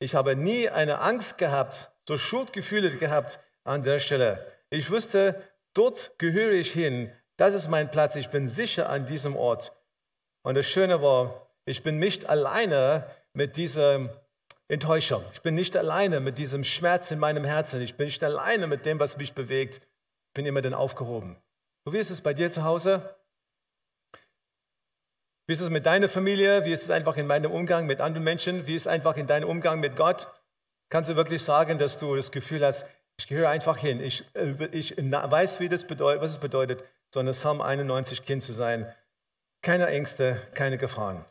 Ich 0.00 0.14
habe 0.14 0.36
nie 0.36 0.68
eine 0.68 1.00
Angst 1.00 1.38
gehabt, 1.38 1.92
so 2.06 2.18
Schuldgefühle 2.18 2.90
gehabt 2.90 3.40
an 3.64 3.82
der 3.82 4.00
Stelle. 4.00 4.46
Ich 4.68 4.90
wusste, 4.90 5.42
dort 5.72 6.18
gehöre 6.18 6.52
ich 6.52 6.72
hin, 6.72 7.10
das 7.38 7.54
ist 7.54 7.68
mein 7.68 7.90
Platz, 7.90 8.16
ich 8.16 8.28
bin 8.28 8.46
sicher 8.46 8.90
an 8.90 9.06
diesem 9.06 9.34
Ort. 9.34 9.72
Und 10.42 10.56
das 10.56 10.66
Schöne 10.66 11.00
war, 11.00 11.43
ich 11.66 11.82
bin 11.82 11.98
nicht 11.98 12.28
alleine 12.28 13.04
mit 13.32 13.56
dieser 13.56 14.22
Enttäuschung. 14.68 15.24
Ich 15.32 15.42
bin 15.42 15.54
nicht 15.54 15.76
alleine 15.76 16.20
mit 16.20 16.38
diesem 16.38 16.64
Schmerz 16.64 17.10
in 17.10 17.18
meinem 17.18 17.44
Herzen. 17.44 17.80
Ich 17.80 17.96
bin 17.96 18.06
nicht 18.06 18.22
alleine 18.22 18.66
mit 18.66 18.86
dem, 18.86 18.98
was 18.98 19.16
mich 19.16 19.34
bewegt. 19.34 19.76
Ich 19.76 20.34
bin 20.34 20.46
immer 20.46 20.62
dann 20.62 20.74
aufgehoben. 20.74 21.36
wie 21.84 21.98
ist 21.98 22.10
es 22.10 22.20
bei 22.20 22.34
dir 22.34 22.50
zu 22.50 22.64
Hause? 22.64 23.16
Wie 25.46 25.52
ist 25.52 25.60
es 25.60 25.68
mit 25.68 25.84
deiner 25.84 26.08
Familie? 26.08 26.64
Wie 26.64 26.72
ist 26.72 26.84
es 26.84 26.90
einfach 26.90 27.16
in 27.18 27.26
meinem 27.26 27.50
Umgang 27.50 27.86
mit 27.86 28.00
anderen 28.00 28.24
Menschen? 28.24 28.66
Wie 28.66 28.74
ist 28.74 28.82
es 28.82 28.86
einfach 28.86 29.16
in 29.16 29.26
deinem 29.26 29.48
Umgang 29.48 29.80
mit 29.80 29.96
Gott? 29.96 30.28
Kannst 30.88 31.10
du 31.10 31.16
wirklich 31.16 31.42
sagen, 31.42 31.78
dass 31.78 31.98
du 31.98 32.16
das 32.16 32.32
Gefühl 32.32 32.64
hast, 32.64 32.86
ich 33.18 33.28
gehöre 33.28 33.50
einfach 33.50 33.76
hin. 33.76 34.00
Ich, 34.00 34.24
äh, 34.34 34.68
ich 34.72 34.96
weiß, 34.96 35.60
wie 35.60 35.68
das 35.68 35.86
bedeutet, 35.86 36.22
was 36.22 36.32
es 36.32 36.38
bedeutet, 36.38 36.82
so 37.12 37.20
eine 37.20 37.32
Psalm 37.32 37.60
91 37.60 38.24
Kind 38.24 38.42
zu 38.42 38.52
sein. 38.52 38.92
Keine 39.62 39.86
Ängste, 39.86 40.40
keine 40.54 40.78
Gefahren. 40.78 41.24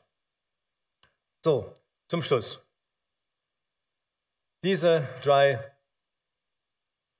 So, 1.43 1.75
zum 2.09 2.23
Schluss. 2.23 2.65
Diese 4.63 5.07
drei 5.23 5.75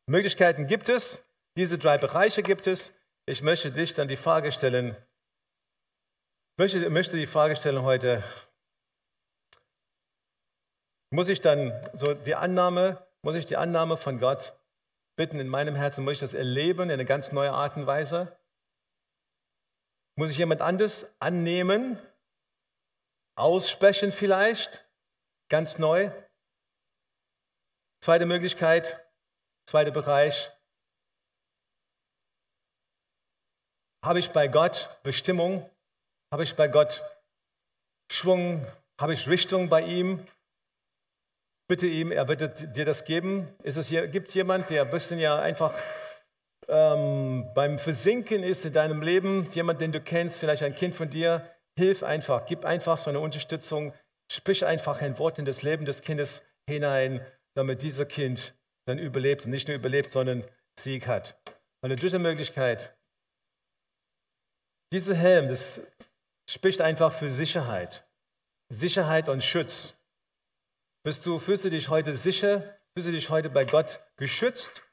Möglichkeiten 0.08 0.66
gibt 0.66 0.88
es, 0.88 1.26
diese 1.58 1.78
drei 1.78 1.98
Bereiche 1.98 2.42
gibt 2.42 2.68
es. 2.68 2.94
Ich 3.26 3.42
möchte 3.42 3.72
dich 3.72 3.94
dann 3.94 4.08
die 4.08 4.18
Frage 4.18 4.52
stellen, 4.52 4.96
möchte, 6.58 6.90
möchte 6.90 7.18
die 7.18 7.28
Frage 7.28 7.56
stellen 7.56 7.84
heute, 7.84 8.24
Muss 11.14 11.30
ich 11.30 11.42
dann 11.42 11.72
so 11.94 12.16
die 12.16 12.34
Annahme, 12.34 13.06
muss 13.22 13.36
ich 13.36 13.46
die 13.46 13.56
Annahme 13.56 13.98
von 13.98 14.20
Gott 14.20 14.54
bitten 15.16 15.40
in 15.40 15.48
meinem 15.48 15.76
Herzen, 15.76 16.04
muss 16.04 16.14
ich 16.14 16.20
das 16.22 16.34
erleben 16.34 16.86
in 16.86 16.92
eine 16.92 17.06
ganz 17.06 17.32
neue 17.32 17.52
Art 17.52 17.78
und 17.78 17.86
Weise? 17.86 18.36
Muss 20.18 20.32
ich 20.32 20.38
jemand 20.38 20.62
anderes 20.62 21.16
annehmen, 21.20 22.00
aussprechen 23.36 24.12
vielleicht, 24.12 24.86
ganz 25.50 25.80
neu? 25.80 26.12
Zweite 28.04 28.26
Möglichkeit, 28.26 29.00
zweiter 29.68 29.92
Bereich. 29.92 30.52
Habe 34.04 34.20
ich 34.20 34.32
bei 34.32 34.48
Gott 34.48 35.00
Bestimmung? 35.04 35.70
Habe 36.32 36.44
ich 36.44 36.56
bei 36.56 36.68
Gott 36.68 37.02
Schwung? 38.12 38.66
Habe 39.00 39.14
ich 39.14 39.30
Richtung 39.30 39.70
bei 39.70 39.82
ihm? 39.82 40.26
Bitte 41.70 41.88
ihm, 41.88 42.12
er 42.12 42.28
wird 42.28 42.76
dir 42.76 42.86
das 42.86 43.06
geben. 43.06 43.48
Ist 43.64 43.78
es 43.78 43.88
hier, 43.88 44.08
gibt 44.08 44.28
es 44.28 44.34
jemand, 44.34 44.70
der 44.70 44.84
ein 44.84 44.90
bisschen 44.90 45.20
ja 45.20 45.40
einfach 45.40 45.74
ähm, 46.68 47.46
beim 47.54 47.80
Versinken 47.80 48.44
ist 48.44 48.66
in 48.66 48.74
deinem 48.74 49.02
Leben, 49.02 49.48
jemand, 49.52 49.82
den 49.82 49.92
du 49.92 50.02
kennst, 50.02 50.40
vielleicht 50.40 50.64
ein 50.64 50.76
Kind 50.76 50.96
von 50.96 51.10
dir, 51.10 51.48
hilf 51.78 52.04
einfach, 52.04 52.46
gib 52.46 52.66
einfach 52.66 52.98
so 52.98 53.10
eine 53.10 53.20
Unterstützung, 53.20 53.94
sprich 54.32 54.66
einfach 54.66 55.02
ein 55.02 55.18
Wort 55.18 55.40
in 55.40 55.46
das 55.46 55.64
Leben 55.64 55.86
des 55.86 56.02
Kindes 56.02 56.46
hinein, 56.68 57.26
damit 57.56 57.82
dieses 57.82 58.08
Kind 58.08 58.56
dann 58.86 59.00
überlebt 59.00 59.46
und 59.46 59.52
nicht 59.52 59.68
nur 59.68 59.78
überlebt, 59.78 60.12
sondern 60.12 60.46
Sieg 60.80 61.08
hat. 61.08 61.40
Und 61.82 61.92
eine 61.92 61.96
dritte 61.96 62.20
Möglichkeit, 62.20 62.96
dieser 64.92 65.16
Helm, 65.16 65.48
das 65.48 65.92
spricht 66.50 66.82
einfach 66.82 67.12
für 67.12 67.30
Sicherheit. 67.30 68.08
Sicherheit 68.70 69.30
und 69.30 69.44
Schutz. 69.44 69.96
Bist 71.04 71.26
du, 71.26 71.40
fühlst 71.40 71.66
du 71.66 71.70
dich 71.70 71.90
heute 71.90 72.14
sicher? 72.14 72.62
Fühlst 72.94 73.08
du 73.08 73.12
dich 73.12 73.30
heute 73.30 73.50
bei 73.50 73.66
Gott 73.66 74.00
geschützt? 74.18 74.84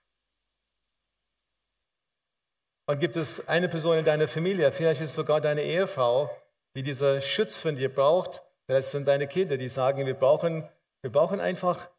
Und 2.87 2.99
gibt 2.99 3.17
es 3.17 3.47
eine 3.47 3.69
Person 3.69 3.99
in 3.99 4.05
deiner 4.05 4.27
Familie, 4.27 4.73
vielleicht 4.73 5.01
ist 5.01 5.11
es 5.11 5.15
sogar 5.15 5.41
deine 5.41 5.63
Ehefrau, 5.63 6.29
die 6.77 6.83
diesen 6.83 7.21
Schutz 7.21 7.59
von 7.59 7.77
dir 7.77 7.93
braucht. 7.93 8.43
Vielleicht 8.67 8.89
sind 8.89 9.09
deine 9.09 9.27
Kinder, 9.27 9.57
die 9.57 9.69
sagen, 9.69 10.07
wir 10.07 10.15
brauchen, 10.15 10.69
wir 11.03 11.11
brauchen 11.11 11.41
einfach 11.41 11.91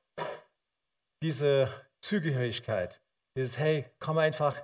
diese 1.22 1.70
Zugehörigkeit. 2.02 3.02
Dieses, 3.36 3.58
hey, 3.58 3.86
komm 4.00 4.18
einfach, 4.18 4.62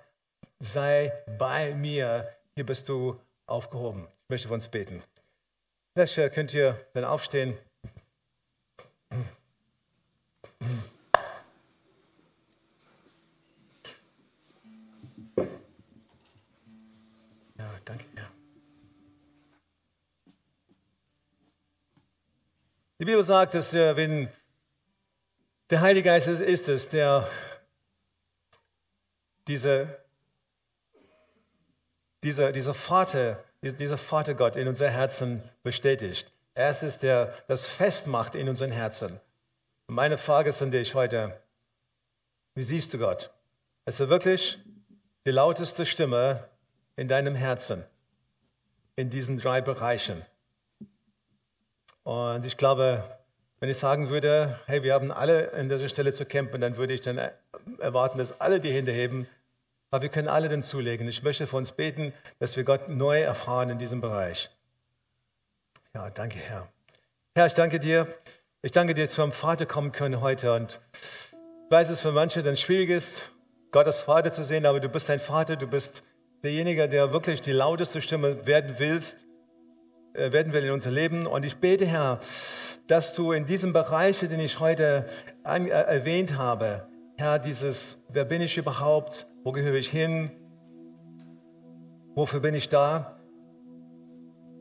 sei 0.59 1.11
bei 1.37 1.73
mir, 1.73 2.27
hier 2.55 2.65
bist 2.65 2.89
du 2.89 3.19
aufgehoben. 3.45 4.07
Ich 4.23 4.29
möchte 4.29 4.47
für 4.47 4.53
uns 4.53 4.67
beten. 4.67 5.03
Vielleicht 5.93 6.33
könnt 6.33 6.53
ihr 6.53 6.79
dann 6.93 7.05
aufstehen. 7.05 7.57
Die 22.99 23.05
Bibel 23.05 23.23
sagt, 23.23 23.53
dass 23.53 23.73
wir, 23.73 23.95
wenn 23.95 24.27
der 25.69 25.81
Heilige 25.81 26.09
Geist 26.09 26.27
ist 26.27 26.67
es, 26.67 26.89
der 26.89 27.29
diese, 29.47 29.87
dieser, 32.23 32.51
dieser 32.51 32.73
Vater, 32.73 33.43
dieser 33.61 33.99
Vatergott 33.99 34.55
in 34.55 34.67
unser 34.67 34.89
Herzen 34.89 35.43
bestätigt. 35.61 36.33
Er 36.55 36.71
ist 36.71 36.81
es, 36.81 36.97
der 36.97 37.31
das 37.47 37.67
festmacht 37.67 38.33
in 38.33 38.49
unseren 38.49 38.71
Herzen. 38.71 39.19
Und 39.85 39.93
meine 39.93 40.17
Frage 40.17 40.49
ist 40.49 40.61
an 40.63 40.71
dich 40.71 40.95
heute, 40.95 41.39
wie 42.55 42.63
siehst 42.63 42.95
du 42.95 42.97
Gott? 42.97 43.29
Ist 43.85 43.99
er 43.99 44.09
wirklich 44.09 44.57
die 45.27 45.31
lauteste 45.31 45.85
Stimme 45.85 46.49
in 46.95 47.07
deinem 47.07 47.35
Herzen 47.35 47.85
in 48.95 49.11
diesen 49.11 49.37
drei 49.37 49.61
Bereichen? 49.61 50.25
Und 52.07 52.45
ich 52.45 52.55
glaube, 52.55 53.03
wenn 53.59 53.67
ich 53.67 53.77
sagen 53.77 54.07
würde, 54.07 54.57
hey, 54.65 54.81
wir 54.81 54.93
haben 54.93 55.11
alle 55.11 55.51
an 55.51 55.67
dieser 55.67 55.89
Stelle 55.89 56.13
zu 56.13 56.25
kämpfen, 56.25 56.61
dann 56.61 56.77
würde 56.77 56.93
ich 56.93 57.01
dann 57.01 57.19
erwarten, 57.79 58.17
dass 58.17 58.39
alle 58.39 58.61
die 58.61 58.71
Hände 58.71 58.93
heben. 58.93 59.27
Aber 59.91 60.03
wir 60.03 60.09
können 60.09 60.29
alle 60.29 60.47
dann 60.47 60.63
zulegen. 60.63 61.05
Ich 61.09 61.21
möchte 61.21 61.47
für 61.47 61.57
uns 61.57 61.73
beten, 61.73 62.13
dass 62.39 62.55
wir 62.55 62.63
Gott 62.63 62.87
neu 62.87 63.19
erfahren 63.19 63.71
in 63.71 63.77
diesem 63.77 63.99
Bereich. 63.99 64.49
Ja, 65.93 66.09
danke, 66.09 66.37
Herr. 66.37 66.69
Herr, 67.35 67.47
ich 67.47 67.55
danke 67.55 67.77
dir. 67.77 68.07
Ich 68.61 68.71
danke 68.71 68.93
dir, 68.93 69.03
dass 69.03 69.17
wir 69.17 69.25
am 69.25 69.33
Vater 69.33 69.65
kommen 69.65 69.91
können 69.91 70.21
heute. 70.21 70.53
Und 70.53 70.79
ich 70.93 71.71
weiß, 71.71 71.89
dass 71.89 71.97
es 71.97 72.01
für 72.01 72.13
manche 72.13 72.41
dann 72.41 72.55
schwierig 72.55 72.89
ist, 72.89 73.31
Gott 73.71 73.85
als 73.85 74.03
Vater 74.03 74.31
zu 74.31 74.45
sehen, 74.45 74.65
aber 74.65 74.79
du 74.79 74.87
bist 74.87 75.09
ein 75.09 75.19
Vater, 75.19 75.57
du 75.57 75.67
bist 75.67 76.03
derjenige, 76.41 76.87
der 76.87 77.11
wirklich 77.11 77.41
die 77.41 77.51
lauteste 77.51 78.01
Stimme 78.01 78.47
werden 78.47 78.75
willst 78.79 79.25
äh, 79.25 79.26
werden 80.17 80.53
wir 80.53 80.63
in 80.63 80.71
unser 80.71 80.91
Leben. 80.91 81.27
Und 81.27 81.45
ich 81.45 81.57
bete, 81.57 81.85
Herr, 81.85 82.19
dass 82.87 83.13
du 83.13 83.31
in 83.31 83.45
diesem 83.45 83.73
Bereich, 83.73 84.19
den 84.19 84.39
ich 84.39 84.59
heute 84.59 85.05
an, 85.43 85.67
äh, 85.67 85.69
erwähnt 85.69 86.37
habe, 86.37 86.87
Herr, 87.17 87.39
dieses, 87.39 88.05
wer 88.09 88.25
bin 88.25 88.41
ich 88.41 88.57
überhaupt, 88.57 89.27
wo 89.43 89.51
gehöre 89.51 89.75
ich 89.75 89.89
hin, 89.89 90.31
wofür 92.15 92.39
bin 92.39 92.55
ich 92.55 92.69
da, 92.69 93.19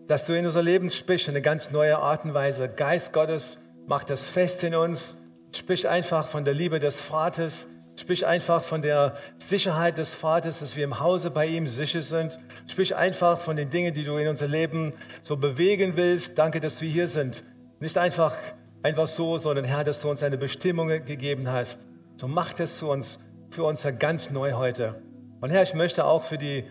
dass 0.07 0.24
du 0.26 0.34
in 0.34 0.46
unser 0.46 0.62
Leben 0.62 0.88
sprichst, 0.88 1.28
eine 1.28 1.42
ganz 1.42 1.70
neue 1.70 1.98
Art 1.98 2.24
und 2.24 2.34
Weise. 2.34 2.68
Geist 2.68 3.12
Gottes, 3.12 3.59
macht 3.86 4.11
das 4.11 4.26
fest 4.26 4.62
in 4.64 4.74
uns, 4.74 5.20
sprich 5.54 5.88
einfach 5.88 6.28
von 6.28 6.44
der 6.44 6.54
Liebe 6.54 6.78
des 6.80 7.00
Vaters, 7.00 7.66
Sprich 7.97 8.26
einfach 8.26 8.62
von 8.62 8.82
der 8.82 9.16
Sicherheit 9.38 9.97
des 9.97 10.12
Vaters, 10.12 10.61
dass 10.61 10.76
wir 10.76 10.84
im 10.84 11.01
Hause 11.01 11.30
bei 11.30 11.47
ihm 11.47 11.66
sicher 11.66 12.03
sind. 12.03 12.38
Sprich 12.66 12.94
einfach 12.94 13.40
von 13.40 13.57
den 13.57 13.70
Dingen, 13.70 13.94
die 13.94 14.05
du 14.05 14.16
in 14.18 14.28
unser 14.28 14.47
Leben 14.47 14.92
so 15.22 15.36
bewegen 15.36 15.97
willst. 15.97 16.38
Danke, 16.38 16.61
dass 16.61 16.82
wir 16.82 16.90
hier 16.90 17.09
sind. 17.09 17.42
Nicht 17.80 17.97
einfach, 17.97 18.36
einfach 18.82 19.07
so, 19.07 19.38
sondern 19.38 19.64
Herr, 19.64 19.82
dass 19.82 20.01
du 20.01 20.11
uns 20.11 20.22
eine 20.22 20.36
Bestimmung 20.36 20.88
gegeben 20.88 21.51
hast. 21.51 21.86
So 22.18 22.28
macht 22.28 22.61
es 22.61 22.76
zu 22.76 22.90
uns, 22.90 23.18
für 23.51 23.64
uns 23.64 23.86
ganz 23.99 24.30
neu 24.30 24.53
heute. 24.53 25.01
Und 25.40 25.51
Herr, 25.51 25.62
ich 25.62 25.74
möchte 25.74 26.05
auch 26.05 26.22
für 26.22 26.38
die 26.38 26.64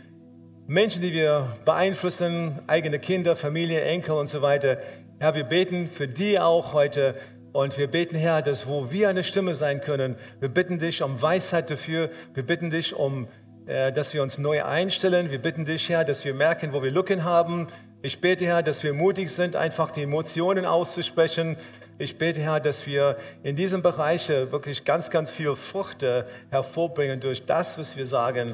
Menschen, 0.68 1.02
die 1.02 1.14
wir 1.14 1.48
beeinflussen, 1.66 2.60
eigene 2.68 3.00
Kinder, 3.00 3.36
Familie, 3.36 3.82
Enkel 3.82 4.16
und 4.16 4.28
so 4.28 4.42
weiter, 4.42 4.80
Herr, 5.18 5.34
wir 5.34 5.46
beten 5.46 5.88
für 5.88 6.08
die 6.08 6.40
auch 6.40 6.74
heute, 6.74 7.16
und 7.56 7.78
wir 7.78 7.88
beten, 7.88 8.18
Herr, 8.18 8.42
dass 8.42 8.68
wo 8.68 8.92
wir 8.92 9.08
eine 9.08 9.24
Stimme 9.24 9.56
sein 9.56 9.80
können, 9.80 10.18
wir 10.42 10.50
bitten 10.50 10.78
dich 10.78 11.02
um 11.02 11.22
Weisheit 11.22 11.72
dafür. 11.72 12.10
Wir 12.34 12.44
bitten 12.44 12.70
dich 12.70 12.94
um, 12.94 13.30
äh, 13.66 13.94
dass 13.94 14.14
wir 14.14 14.24
uns 14.24 14.38
neu 14.38 14.66
einstellen. 14.66 15.32
Wir 15.32 15.42
bitten 15.42 15.64
dich, 15.64 15.88
Herr, 15.88 16.04
dass 16.04 16.26
wir 16.26 16.34
merken, 16.34 16.74
wo 16.74 16.84
wir 16.84 16.92
Lücken 16.92 17.24
haben. 17.24 17.68
Ich 18.02 18.20
bete, 18.20 18.44
Herr, 18.44 18.62
dass 18.62 18.84
wir 18.84 18.94
mutig 18.94 19.30
sind, 19.30 19.56
einfach 19.56 19.92
die 19.92 20.02
Emotionen 20.04 20.66
auszusprechen. 20.66 21.56
Ich 21.98 22.18
bete, 22.18 22.42
Herr, 22.42 22.60
dass 22.60 22.86
wir 22.88 23.16
in 23.42 23.56
diesem 23.56 23.82
Bereich 23.82 24.28
wirklich 24.28 24.84
ganz, 24.84 25.10
ganz 25.10 25.32
viel 25.32 25.56
Frucht 25.56 26.04
hervorbringen 26.50 27.22
durch 27.22 27.46
das, 27.46 27.78
was 27.78 27.96
wir 27.96 28.06
sagen. 28.06 28.54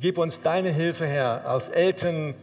Gib 0.00 0.18
uns 0.18 0.40
deine 0.40 0.70
Hilfe, 0.70 1.06
Herr, 1.06 1.46
als 1.46 1.68
Eltern, 1.68 2.34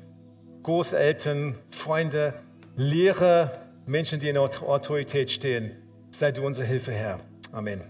Großeltern, 0.64 1.58
Freunde, 1.70 2.34
Lehrer, 2.78 3.52
Menschen, 3.86 4.22
die 4.22 4.30
in 4.30 4.38
Autorität 4.38 5.32
stehen. 5.32 5.81
Sei 6.12 6.32
du 6.32 6.46
unsere 6.46 6.68
Hilfe, 6.68 6.92
Herr. 6.92 7.20
Amen. 7.52 7.82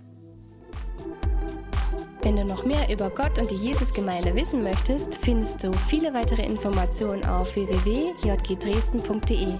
Wenn 2.21 2.35
du 2.35 2.45
noch 2.45 2.63
mehr 2.63 2.87
über 2.89 3.09
Gott 3.09 3.39
und 3.39 3.49
die 3.49 3.55
Jesusgemeinde 3.55 4.35
wissen 4.35 4.63
möchtest, 4.63 5.17
findest 5.17 5.63
du 5.63 5.73
viele 5.89 6.13
weitere 6.13 6.43
Informationen 6.43 7.25
auf 7.25 7.55
www.jgdresden.de. 7.55 9.57